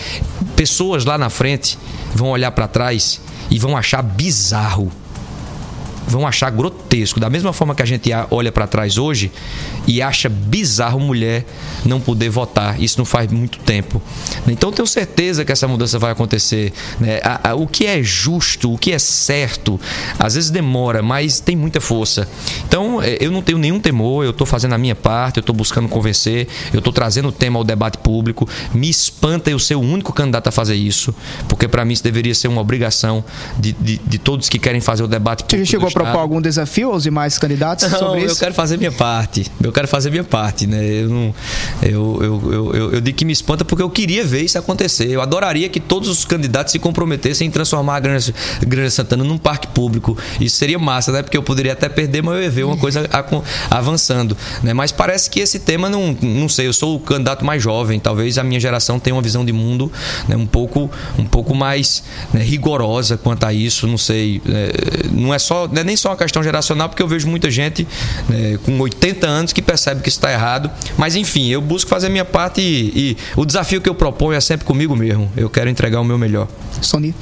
Pessoas 0.56 1.04
lá 1.04 1.16
na 1.16 1.30
frente 1.30 1.78
vão 2.14 2.28
olhar 2.28 2.50
para 2.50 2.66
trás 2.66 3.20
e 3.50 3.58
vão 3.58 3.76
achar 3.76 4.02
bizarro 4.02 4.90
vão 6.10 6.26
achar 6.26 6.50
grotesco. 6.50 7.20
Da 7.20 7.30
mesma 7.30 7.52
forma 7.52 7.74
que 7.74 7.82
a 7.82 7.86
gente 7.86 8.10
olha 8.30 8.50
para 8.50 8.66
trás 8.66 8.98
hoje 8.98 9.30
e 9.90 10.00
acha 10.00 10.28
bizarro 10.28 11.00
mulher 11.00 11.44
não 11.84 12.00
poder 12.00 12.30
votar. 12.30 12.80
Isso 12.80 12.96
não 12.96 13.04
faz 13.04 13.30
muito 13.30 13.58
tempo. 13.58 14.00
Então 14.46 14.70
tenho 14.70 14.86
certeza 14.86 15.44
que 15.44 15.50
essa 15.50 15.66
mudança 15.66 15.98
vai 15.98 16.12
acontecer. 16.12 16.72
Né? 17.00 17.20
o 17.56 17.66
que 17.66 17.86
é 17.86 18.00
justo, 18.00 18.72
o 18.72 18.78
que 18.78 18.92
é 18.92 18.98
certo, 19.00 19.80
às 20.16 20.36
vezes 20.36 20.48
demora, 20.50 21.02
mas 21.02 21.40
tem 21.40 21.56
muita 21.56 21.80
força. 21.80 22.28
Então 22.68 23.02
é, 23.02 23.18
eu 23.20 23.32
não 23.32 23.42
tenho 23.42 23.58
nenhum 23.58 23.80
temor, 23.80 24.24
eu 24.24 24.30
estou 24.30 24.46
fazendo 24.46 24.74
a 24.74 24.78
minha 24.78 24.94
parte, 24.94 25.38
eu 25.38 25.40
estou 25.40 25.54
buscando 25.54 25.88
convencer, 25.88 26.46
eu 26.72 26.78
estou 26.78 26.92
trazendo 26.92 27.28
o 27.28 27.32
tema 27.32 27.58
ao 27.58 27.64
debate 27.64 27.98
público. 27.98 28.48
Me 28.72 28.88
espanta 28.88 29.50
eu 29.50 29.58
ser 29.58 29.74
o 29.74 29.80
único 29.80 30.12
candidato 30.12 30.46
a 30.46 30.52
fazer 30.52 30.76
isso, 30.76 31.12
porque 31.48 31.66
para 31.66 31.84
mim 31.84 31.94
isso 31.94 32.04
deveria 32.04 32.34
ser 32.34 32.46
uma 32.46 32.60
obrigação 32.60 33.24
de, 33.58 33.72
de, 33.72 33.98
de 33.98 34.18
todos 34.18 34.48
que 34.48 34.58
querem 34.58 34.80
fazer 34.80 35.02
o 35.02 35.08
debate 35.08 35.42
público. 35.42 35.66
Você 35.66 35.70
chegou 35.70 35.88
a 35.88 35.90
propor 35.90 36.18
algum 36.20 36.40
desafio 36.40 36.92
aos 36.92 37.02
demais 37.02 37.38
candidatos 37.38 37.90
não, 37.90 37.98
sobre 37.98 38.20
isso? 38.20 38.34
Eu 38.34 38.38
quero 38.38 38.54
fazer 38.54 38.76
minha 38.76 38.92
parte. 38.92 39.50
Eu 39.60 39.72
quero 39.80 39.88
fazer 39.88 40.10
minha 40.10 40.24
parte, 40.24 40.66
né? 40.66 40.84
Eu, 40.84 41.08
não, 41.08 41.34
eu, 41.82 42.18
eu, 42.22 42.74
eu, 42.74 42.92
eu, 42.94 43.00
digo 43.00 43.16
que 43.16 43.24
me 43.24 43.32
espanta 43.32 43.64
porque 43.64 43.82
eu 43.82 43.88
queria 43.88 44.24
ver 44.24 44.42
isso 44.42 44.58
acontecer. 44.58 45.08
Eu 45.08 45.22
adoraria 45.22 45.68
que 45.68 45.80
todos 45.80 46.08
os 46.08 46.24
candidatos 46.24 46.72
se 46.72 46.78
comprometessem 46.78 47.48
em 47.48 47.50
transformar 47.50 47.96
a 47.96 48.00
Grande, 48.00 48.34
Grande 48.60 48.90
Santana 48.90 49.24
num 49.24 49.38
parque 49.38 49.66
público. 49.68 50.16
Isso 50.40 50.56
seria 50.56 50.78
massa, 50.78 51.12
né? 51.12 51.22
Porque 51.22 51.36
eu 51.36 51.42
poderia 51.42 51.72
até 51.72 51.88
perder, 51.88 52.22
mas 52.22 52.36
eu 52.36 52.42
ia 52.42 52.50
ver 52.50 52.64
uma 52.64 52.76
coisa 52.76 53.08
avançando. 53.70 54.36
Né? 54.62 54.74
Mas 54.74 54.92
parece 54.92 55.30
que 55.30 55.40
esse 55.40 55.58
tema 55.58 55.88
não, 55.88 56.16
não 56.20 56.48
sei. 56.48 56.66
Eu 56.66 56.72
sou 56.72 56.96
o 56.96 57.00
candidato 57.00 57.44
mais 57.44 57.62
jovem. 57.62 57.98
Talvez 57.98 58.36
a 58.36 58.44
minha 58.44 58.60
geração 58.60 58.98
tenha 58.98 59.14
uma 59.14 59.22
visão 59.22 59.44
de 59.44 59.52
mundo 59.52 59.90
né? 60.28 60.36
um 60.36 60.46
pouco, 60.46 60.90
um 61.18 61.24
pouco 61.24 61.54
mais 61.54 62.02
né? 62.34 62.42
rigorosa 62.42 63.16
quanto 63.16 63.44
a 63.44 63.52
isso. 63.52 63.86
Não 63.86 63.98
sei. 63.98 64.42
É, 64.46 65.08
não 65.10 65.32
é 65.32 65.38
só, 65.38 65.66
não 65.66 65.80
é 65.80 65.84
nem 65.84 65.96
só 65.96 66.10
uma 66.10 66.16
questão 66.16 66.42
geracional, 66.42 66.88
porque 66.88 67.02
eu 67.02 67.08
vejo 67.08 67.26
muita 67.28 67.50
gente 67.50 67.86
né, 68.28 68.58
com 68.62 68.78
80 68.78 69.26
anos 69.26 69.52
que 69.52 69.59
percebe 69.62 70.02
que 70.02 70.08
isso 70.08 70.18
está 70.18 70.32
errado. 70.32 70.70
Mas 70.96 71.16
enfim, 71.16 71.48
eu 71.48 71.60
busco 71.60 71.88
fazer 71.88 72.06
a 72.06 72.10
minha 72.10 72.24
parte 72.24 72.60
e, 72.60 72.92
e, 72.94 73.16
o 73.36 73.44
desafio 73.44 73.80
que 73.80 73.88
eu 73.88 73.94
proponho 73.94 74.36
é 74.36 74.40
sempre 74.40 74.66
comigo 74.66 74.94
mesmo. 74.96 75.30
Eu 75.36 75.48
quero 75.48 75.68
entregar 75.68 76.00
o 76.00 76.04
meu 76.04 76.18
melhor. 76.18 76.48
Sony. 76.80 77.14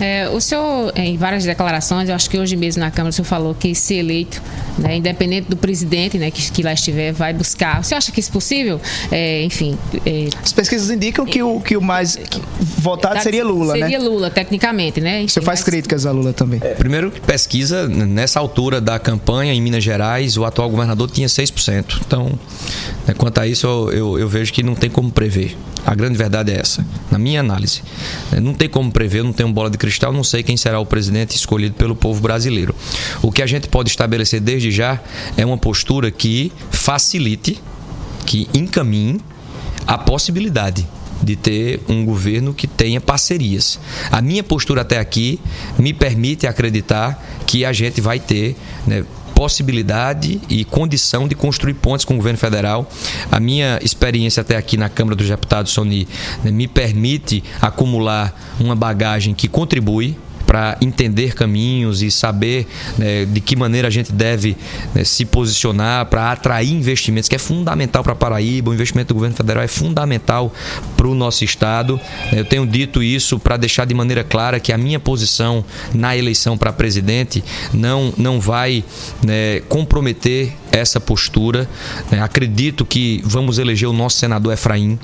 É, 0.00 0.28
o 0.28 0.40
senhor, 0.40 0.92
em 0.96 1.16
várias 1.16 1.44
declarações, 1.44 2.08
eu 2.08 2.14
acho 2.14 2.28
que 2.28 2.38
hoje 2.38 2.56
mesmo 2.56 2.80
na 2.80 2.90
Câmara 2.90 3.10
o 3.10 3.12
senhor 3.12 3.26
falou 3.26 3.54
que 3.54 3.74
ser 3.74 3.96
eleito, 3.96 4.42
né, 4.78 4.96
independente 4.96 5.48
do 5.48 5.56
presidente 5.56 6.18
né, 6.18 6.30
que, 6.30 6.50
que 6.50 6.62
lá 6.62 6.72
estiver, 6.72 7.12
vai 7.12 7.32
buscar. 7.32 7.82
Você 7.82 7.94
acha 7.94 8.10
que 8.10 8.20
isso 8.20 8.30
é 8.30 8.32
possível? 8.32 8.80
É, 9.10 9.42
enfim. 9.44 9.78
É, 10.04 10.28
As 10.42 10.52
pesquisas 10.52 10.90
indicam 10.90 11.24
que 11.24 11.42
o, 11.42 11.60
que 11.60 11.76
o 11.76 11.82
mais 11.82 12.18
votado 12.78 13.22
seria 13.22 13.44
Lula, 13.44 13.72
seria 13.72 13.86
né? 13.86 13.92
Seria 13.92 14.10
Lula, 14.10 14.30
tecnicamente, 14.30 15.00
né? 15.00 15.22
Enfim, 15.22 15.28
Você 15.28 15.40
faz 15.40 15.60
mas... 15.60 15.64
críticas 15.64 16.06
a 16.06 16.10
Lula 16.10 16.32
também. 16.32 16.60
É, 16.62 16.74
primeiro, 16.74 17.10
pesquisa, 17.26 17.88
nessa 17.88 18.40
altura 18.40 18.80
da 18.80 18.98
campanha 18.98 19.52
em 19.52 19.60
Minas 19.60 19.84
Gerais, 19.84 20.36
o 20.36 20.44
atual 20.44 20.68
governador 20.68 21.10
tinha 21.10 21.28
6%. 21.28 21.83
Então, 22.06 22.38
né, 23.06 23.14
quanto 23.14 23.38
a 23.38 23.46
isso, 23.46 23.66
eu, 23.66 23.92
eu, 23.92 24.18
eu 24.20 24.28
vejo 24.28 24.52
que 24.52 24.62
não 24.62 24.74
tem 24.74 24.90
como 24.90 25.10
prever. 25.10 25.56
A 25.86 25.94
grande 25.94 26.16
verdade 26.16 26.50
é 26.50 26.58
essa, 26.58 26.84
na 27.10 27.18
minha 27.18 27.40
análise. 27.40 27.82
Né, 28.30 28.40
não 28.40 28.54
tem 28.54 28.68
como 28.68 28.90
prever, 28.90 29.22
não 29.22 29.32
tenho 29.32 29.52
bola 29.52 29.70
de 29.70 29.76
cristal, 29.76 30.12
não 30.12 30.24
sei 30.24 30.42
quem 30.42 30.56
será 30.56 30.80
o 30.80 30.86
presidente 30.86 31.36
escolhido 31.36 31.74
pelo 31.74 31.94
povo 31.94 32.20
brasileiro. 32.20 32.74
O 33.22 33.30
que 33.30 33.42
a 33.42 33.46
gente 33.46 33.68
pode 33.68 33.90
estabelecer 33.90 34.40
desde 34.40 34.70
já 34.70 35.00
é 35.36 35.44
uma 35.44 35.58
postura 35.58 36.10
que 36.10 36.52
facilite, 36.70 37.60
que 38.24 38.48
encaminhe 38.54 39.20
a 39.86 39.98
possibilidade 39.98 40.86
de 41.22 41.36
ter 41.36 41.80
um 41.88 42.04
governo 42.04 42.52
que 42.52 42.66
tenha 42.66 43.00
parcerias. 43.00 43.78
A 44.10 44.20
minha 44.20 44.42
postura 44.42 44.82
até 44.82 44.98
aqui 44.98 45.40
me 45.78 45.92
permite 45.92 46.46
acreditar 46.46 47.22
que 47.46 47.64
a 47.64 47.72
gente 47.72 48.00
vai 48.00 48.18
ter 48.18 48.56
né, 48.86 49.04
possibilidade 49.34 50.40
e 50.48 50.64
condição 50.64 51.26
de 51.26 51.34
construir 51.34 51.74
pontes 51.74 52.04
com 52.04 52.14
o 52.14 52.16
governo 52.16 52.38
federal. 52.38 52.88
A 53.30 53.40
minha 53.40 53.78
experiência 53.82 54.40
até 54.40 54.56
aqui 54.56 54.76
na 54.76 54.88
Câmara 54.88 55.16
dos 55.16 55.28
Deputados, 55.28 55.72
Sony, 55.72 56.06
né, 56.42 56.50
me 56.50 56.66
permite 56.66 57.42
acumular 57.60 58.34
uma 58.60 58.74
bagagem 58.74 59.34
que 59.34 59.48
contribui 59.48 60.16
para 60.46 60.76
entender 60.80 61.34
caminhos 61.34 62.02
e 62.02 62.10
saber 62.10 62.66
né, 62.98 63.24
de 63.24 63.40
que 63.40 63.56
maneira 63.56 63.88
a 63.88 63.90
gente 63.90 64.12
deve 64.12 64.56
né, 64.94 65.04
se 65.04 65.24
posicionar 65.24 66.06
para 66.06 66.32
atrair 66.32 66.72
investimentos, 66.72 67.28
que 67.28 67.36
é 67.36 67.38
fundamental 67.38 68.02
para 68.02 68.14
Paraíba. 68.14 68.70
O 68.70 68.74
investimento 68.74 69.08
do 69.08 69.14
governo 69.14 69.36
federal 69.36 69.62
é 69.62 69.68
fundamental 69.68 70.52
para 70.96 71.08
o 71.08 71.14
nosso 71.14 71.44
estado. 71.44 72.00
Eu 72.32 72.44
tenho 72.44 72.66
dito 72.66 73.02
isso 73.02 73.38
para 73.38 73.56
deixar 73.56 73.84
de 73.84 73.94
maneira 73.94 74.24
clara 74.24 74.60
que 74.60 74.72
a 74.72 74.78
minha 74.78 75.00
posição 75.00 75.64
na 75.92 76.16
eleição 76.16 76.56
para 76.56 76.72
presidente 76.72 77.42
não, 77.72 78.12
não 78.16 78.40
vai 78.40 78.84
né, 79.22 79.60
comprometer 79.68 80.52
essa 80.74 81.00
postura. 81.00 81.68
Né. 82.10 82.20
Acredito 82.20 82.84
que 82.84 83.22
vamos 83.24 83.58
eleger 83.58 83.88
o 83.88 83.92
nosso 83.92 84.18
senador 84.18 84.52
Efraim 84.52 84.98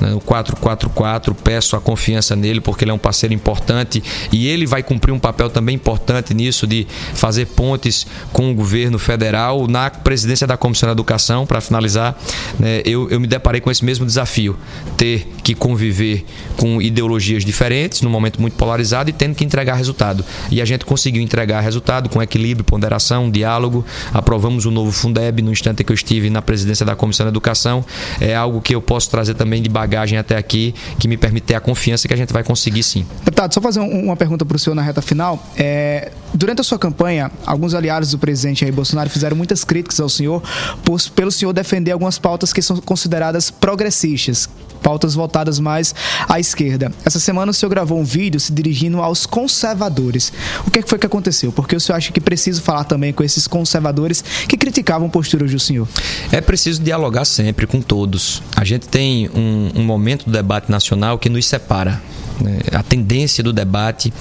no 0.00 0.20
444, 0.20 1.34
peço 1.34 1.76
a 1.76 1.80
confiança 1.80 2.34
nele 2.34 2.60
porque 2.60 2.84
ele 2.84 2.90
é 2.90 2.94
um 2.94 2.98
parceiro 2.98 3.34
importante 3.34 4.02
e 4.32 4.48
ele 4.48 4.66
vai 4.66 4.82
cumprir 4.82 5.12
um 5.12 5.18
papel 5.18 5.48
também 5.48 5.76
importante 5.76 6.34
nisso 6.34 6.66
de 6.66 6.86
fazer 7.14 7.46
pontes 7.46 8.06
com 8.32 8.50
o 8.50 8.54
governo 8.54 8.98
federal 8.98 9.66
na 9.68 9.88
presidência 9.90 10.46
da 10.46 10.56
Comissão 10.56 10.88
da 10.88 10.92
Educação. 10.92 11.46
Para 11.46 11.60
finalizar, 11.60 12.18
né, 12.58 12.82
eu, 12.84 13.08
eu 13.08 13.20
me 13.20 13.26
deparei 13.26 13.60
com 13.60 13.70
esse 13.70 13.84
mesmo 13.84 14.04
desafio, 14.04 14.56
ter 14.96 15.28
que 15.42 15.54
conviver 15.54 16.24
com 16.56 16.82
ideologias 16.82 17.44
diferentes 17.44 18.02
num 18.02 18.10
momento 18.10 18.40
muito 18.40 18.56
polarizado 18.56 19.10
e 19.10 19.12
tendo 19.12 19.34
que 19.34 19.44
entregar 19.44 19.74
resultado. 19.74 20.24
E 20.50 20.60
a 20.60 20.64
gente 20.64 20.84
conseguiu 20.84 21.22
entregar 21.22 21.60
resultado 21.60 22.08
com 22.08 22.22
equilíbrio, 22.22 22.64
ponderação, 22.64 23.30
diálogo. 23.30 23.84
Aprovamos 24.12 24.66
o 24.66 24.70
novo 24.70 24.90
fundo 24.90 25.13
Fundeb, 25.14 25.42
no 25.42 25.52
instante 25.52 25.84
que 25.84 25.92
eu 25.92 25.94
estive 25.94 26.28
na 26.28 26.42
presidência 26.42 26.84
da 26.84 26.96
Comissão 26.96 27.24
de 27.24 27.30
Educação, 27.30 27.84
é 28.20 28.34
algo 28.34 28.60
que 28.60 28.74
eu 28.74 28.82
posso 28.82 29.08
trazer 29.08 29.34
também 29.34 29.62
de 29.62 29.68
bagagem 29.68 30.18
até 30.18 30.36
aqui, 30.36 30.74
que 30.98 31.06
me 31.06 31.16
permite 31.16 31.44
ter 31.44 31.54
a 31.54 31.60
confiança 31.60 32.08
que 32.08 32.14
a 32.14 32.16
gente 32.16 32.32
vai 32.32 32.42
conseguir 32.42 32.82
sim. 32.82 33.06
Deputado, 33.24 33.54
só 33.54 33.60
fazer 33.60 33.80
uma 33.80 34.16
pergunta 34.16 34.44
para 34.44 34.56
o 34.56 34.58
senhor 34.58 34.74
na 34.74 34.82
reta 34.82 35.00
final. 35.00 35.40
É, 35.56 36.10
durante 36.34 36.60
a 36.60 36.64
sua 36.64 36.78
campanha, 36.78 37.30
alguns 37.46 37.74
aliados 37.74 38.10
do 38.10 38.18
presidente 38.18 38.68
Bolsonaro 38.72 39.08
fizeram 39.08 39.36
muitas 39.36 39.62
críticas 39.62 40.00
ao 40.00 40.08
senhor 40.08 40.42
por, 40.84 41.00
pelo 41.10 41.30
senhor 41.30 41.52
defender 41.52 41.92
algumas 41.92 42.18
pautas 42.18 42.52
que 42.52 42.60
são 42.60 42.78
consideradas 42.78 43.50
progressistas, 43.50 44.48
pautas 44.84 45.14
voltadas 45.14 45.58
mais 45.58 45.94
à 46.28 46.38
esquerda. 46.38 46.92
Essa 47.06 47.18
semana 47.18 47.50
o 47.50 47.54
senhor 47.54 47.70
gravou 47.70 47.98
um 47.98 48.04
vídeo 48.04 48.38
se 48.38 48.52
dirigindo 48.52 49.00
aos 49.00 49.24
conservadores. 49.24 50.30
O 50.66 50.70
que 50.70 50.82
foi 50.82 50.98
que 50.98 51.06
aconteceu? 51.06 51.50
Porque 51.50 51.74
o 51.74 51.80
senhor 51.80 51.96
acha 51.96 52.12
que 52.12 52.20
preciso 52.20 52.60
falar 52.60 52.84
também 52.84 53.10
com 53.10 53.24
esses 53.24 53.48
conservadores 53.48 54.22
que 54.46 54.58
criticavam 54.58 55.08
posturas 55.08 55.50
do 55.50 55.58
senhor? 55.58 55.88
É 56.30 56.42
preciso 56.42 56.82
dialogar 56.82 57.24
sempre 57.24 57.66
com 57.66 57.80
todos. 57.80 58.42
A 58.54 58.62
gente 58.62 58.86
tem 58.86 59.30
um, 59.34 59.80
um 59.80 59.82
momento 59.82 60.26
do 60.26 60.30
debate 60.30 60.70
nacional 60.70 61.18
que 61.18 61.30
nos 61.30 61.46
separa. 61.46 62.02
Né? 62.40 62.58
A 62.72 62.82
tendência 62.82 63.42
do 63.42 63.54
debate 63.54 64.12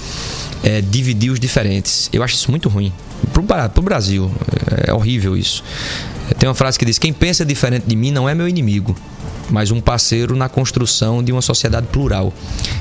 é 0.63 0.79
dividir 0.79 1.29
os 1.29 1.41
diferentes. 1.41 2.09
Eu 2.13 2.23
acho 2.23 2.35
isso 2.35 2.49
muito 2.49 2.69
ruim. 2.69 2.93
Para 3.33 3.69
o 3.75 3.81
Brasil, 3.81 4.31
é 4.87 4.93
horrível 4.93 5.35
isso. 5.35 5.63
Tem 6.43 6.49
uma 6.49 6.53
frase 6.53 6.77
que 6.77 6.83
diz: 6.83 6.99
Quem 6.99 7.13
pensa 7.13 7.45
diferente 7.45 7.85
de 7.87 7.95
mim 7.95 8.11
não 8.11 8.27
é 8.27 8.35
meu 8.35 8.49
inimigo 8.49 8.93
mas 9.49 9.71
um 9.71 9.79
parceiro 9.79 10.35
na 10.35 10.49
construção 10.49 11.23
de 11.23 11.31
uma 11.31 11.41
sociedade 11.41 11.87
plural. 11.87 12.33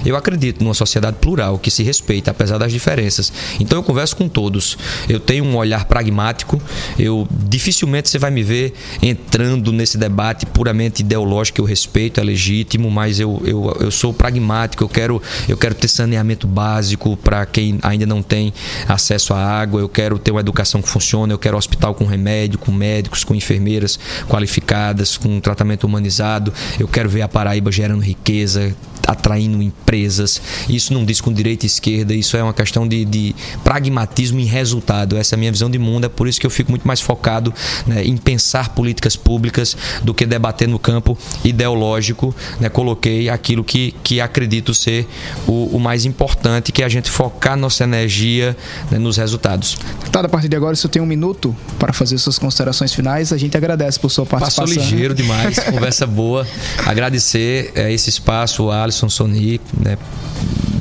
Eu 0.05 0.17
acredito 0.17 0.63
numa 0.63 0.75
sociedade 0.75 1.17
plural 1.21 1.59
que 1.59 1.71
se 1.71 1.83
respeita, 1.83 2.31
apesar 2.31 2.59
das 2.59 2.73
diferenças. 2.73 3.33
Então 3.61 3.79
eu 3.79 3.83
converso 3.83 4.17
com 4.17 4.29
todos. 4.29 4.77
Eu 5.09 5.21
tenho 5.21 5.45
um 5.45 5.57
olhar 5.57 5.85
pragmático. 5.85 6.61
Eu 6.99 7.27
dificilmente 7.31 8.09
você 8.09 8.19
vai 8.19 8.31
me 8.31 8.43
ver 8.43 8.73
entrando 9.03 9.73
nesse 9.73 9.99
debate 9.99 10.47
puramente 10.47 11.01
ideológico. 11.01 11.61
Eu 11.61 11.65
respeito, 11.65 12.21
é 12.21 12.25
legítimo, 12.25 12.91
mas 12.91 13.21
eu, 13.21 13.43
eu, 13.45 13.77
eu 13.81 13.91
sou 13.91 14.13
pragmático. 14.13 14.83
Eu 14.83 14.89
quero, 14.89 15.23
eu 15.49 15.57
quero 15.57 15.75
ter 15.75 15.89
saneamento 15.89 16.47
básico 16.47 17.17
para 17.17 17.45
quem 17.47 17.79
ainda 17.83 18.07
não 18.07 18.23
tem 18.23 18.53
acesso 18.89 19.35
à 19.35 19.39
água. 19.39 19.81
Eu 19.81 19.89
quero 19.89 20.19
ter 20.19 20.31
uma 20.31 20.41
educação 20.41 20.81
que 20.81 20.89
funcione. 20.89 21.33
Eu 21.33 21.39
quero 21.39 21.57
hospital 21.57 21.95
com 21.95 22.05
remédio, 22.05 22.59
com 22.59 22.73
médicos, 22.73 23.25
com 23.25 23.35
enfermeiras 23.53 23.99
qualificadas, 24.29 25.17
com 25.17 25.41
tratamento 25.41 25.85
humanizado. 25.85 26.53
Eu 26.79 26.89
quero 26.89 27.09
ver 27.09 27.23
a 27.23 27.29
Paraíba 27.29 27.71
gerando 27.71 28.03
riqueza, 28.03 28.75
atraindo 29.13 29.63
empresas. 29.63 30.41
Isso 30.69 30.93
não 30.93 31.05
diz 31.05 31.21
com 31.21 31.33
direita 31.33 31.67
e 31.67 31.69
esquerda, 31.69 32.15
isso 32.15 32.37
é 32.37 32.43
uma 32.43 32.53
questão 32.53 32.87
de, 32.87 33.05
de, 33.05 33.35
pragmatismo 33.63 34.41
em 34.41 34.45
resultado. 34.45 35.17
Essa 35.17 35.35
é 35.35 35.37
a 35.37 35.39
minha 35.39 35.53
visão 35.53 35.71
de 35.71 35.79
mundo, 35.79 36.05
é 36.05 36.09
por 36.09 36.27
isso 36.29 36.41
que 36.41 36.47
eu 36.47 36.51
fico 36.51 36.71
muito 36.71 36.87
mais 36.87 37.01
focado 37.01 37.53
né, 37.87 38.05
em 38.05 38.17
pensar 38.17 38.71
políticas 38.71 39.17
públicas 39.17 39.77
do 40.03 40.13
que 40.13 40.27
debater 40.27 40.69
no 40.69 40.79
campo 40.79 41.17
ideológico. 41.45 42.35
Né, 42.61 42.69
coloquei 42.69 43.29
aquilo 43.29 43.63
que, 43.63 43.95
que 44.03 44.21
acredito 44.21 44.75
ser 44.75 45.07
o, 45.47 45.77
o 45.77 45.81
mais 45.81 46.05
importante, 46.05 46.73
que 46.73 46.83
é 46.83 46.87
a 46.87 46.89
gente 46.89 47.11
focar 47.11 47.57
nossa 47.57 47.85
energia 47.85 48.57
né, 48.91 48.99
nos 48.99 49.17
resultados. 49.17 49.77
Tá, 50.11 50.21
a 50.21 50.29
partir 50.29 50.49
de 50.49 50.57
agora, 50.57 50.75
se 50.77 50.85
eu 50.87 50.91
tenho 50.91 51.05
um 51.05 51.09
minuto 51.09 51.55
para 51.79 51.93
fazer 51.93 52.19
suas 52.19 52.39
considerações 52.39 52.93
finais, 52.93 53.33
a 53.33 53.37
gente 53.37 53.57
agradece 53.57 53.99
por 53.99 54.11
sua 54.11 54.27
participação. 54.27 54.75
Passou 54.75 54.83
ligeiro 54.83 55.15
demais, 55.15 55.59
conversa 55.71 56.07
boa. 56.07 56.47
Agradecer 56.85 57.73
é, 57.75 57.93
esse 57.93 58.11
espaço, 58.11 58.71
Alisson 58.71 59.02
Sonic, 59.09 59.63
né, 59.79 59.97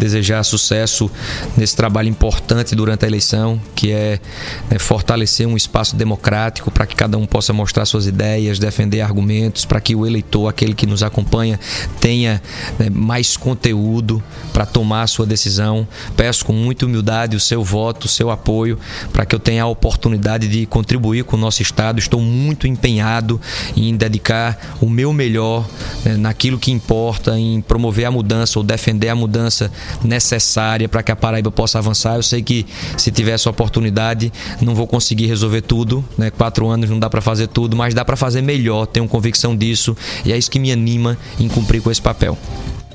desejar 0.02 0.42
sucesso 0.44 1.10
nesse 1.56 1.76
trabalho 1.76 2.10
importante 2.10 2.76
durante 2.76 3.06
a 3.06 3.08
eleição, 3.08 3.62
que 3.76 3.92
é, 3.92 4.20
é 4.72 4.80
fortalecer 4.80 5.48
um 5.48 5.56
espaço 5.56 5.96
democrático 5.96 6.72
para 6.72 6.88
que 6.88 6.96
cada 6.96 7.20
um 7.20 7.28
possa 7.28 7.54
mostrar 7.54 7.86
suas 7.86 8.08
ideias, 8.08 8.58
defender 8.58 9.02
argumentos, 9.02 9.64
para 9.64 9.80
que 9.80 9.96
o 9.96 10.06
eleitor, 10.06 10.48
aquele 10.48 10.74
que 10.74 10.88
nos 10.88 11.04
acompanha, 11.04 11.60
tenha 12.00 12.42
né, 12.80 12.90
mais 12.90 13.38
conteúdo 13.38 14.24
para 14.52 14.66
tomar 14.66 15.04
a 15.04 15.08
sua 15.08 15.26
decisão. 15.26 15.88
Peço 16.18 16.44
com 16.46 16.54
muita 16.54 16.88
humildade 16.88 17.36
o 17.36 17.40
seu 17.40 17.64
voto, 17.64 18.06
o 18.06 18.10
seu 18.10 18.32
apoio, 18.32 18.80
para 19.14 19.24
que 19.24 19.36
eu 19.36 19.40
tenha 19.40 19.64
a 19.64 19.68
oportunidade 19.68 20.48
de 20.48 20.66
contribuir 20.66 21.26
com 21.26 21.38
o 21.38 21.40
nosso 21.40 21.62
Estado. 21.62 22.00
Estou 22.00 22.20
muito 22.20 22.66
empenhado 22.66 23.40
em 23.78 23.96
dedicar 23.96 24.78
o 24.82 24.90
meu 24.90 25.14
melhor 25.14 25.68
né, 26.04 26.18
naquilo 26.18 26.58
que 26.58 26.72
importa, 26.72 27.38
em 27.38 27.62
promover 27.62 28.06
a 28.06 28.12
mudança 28.12 28.58
ou 28.58 28.64
defender 28.64 29.10
a 29.10 29.16
mudança 29.16 29.72
necessária 30.04 30.88
para 30.88 31.04
que 31.04 31.12
a 31.12 31.16
Paraíba 31.16 31.52
possa 31.52 31.78
avançar. 31.78 32.16
Eu 32.16 32.24
sei 32.24 32.42
que 32.42 32.66
se 32.98 33.12
tiver 33.12 33.32
essa 33.32 33.50
oportunidade, 33.50 34.32
não 34.62 34.76
vou 34.76 34.88
conseguir 34.88 35.28
resolver 35.28 35.62
tudo, 35.62 36.04
né? 36.18 36.30
Quatro 36.30 36.68
anos 36.68 36.90
não 36.90 37.00
dá 37.00 37.10
para 37.10 37.22
fazer 37.22 37.48
tudo, 37.48 37.76
mas 37.76 37.94
dá 37.94 38.04
para 38.04 38.16
fazer 38.16 38.42
melhor. 38.42 38.86
Tenho 38.86 39.08
convicção 39.08 39.56
disso 39.56 39.96
e 40.26 40.32
é 40.32 40.38
isso 40.38 40.50
que 40.50 40.60
me 40.60 40.72
anima 40.72 41.18
em 41.40 41.48
cumprir 41.48 41.82
com 41.82 41.92
esse 41.92 42.02
papel. 42.02 42.38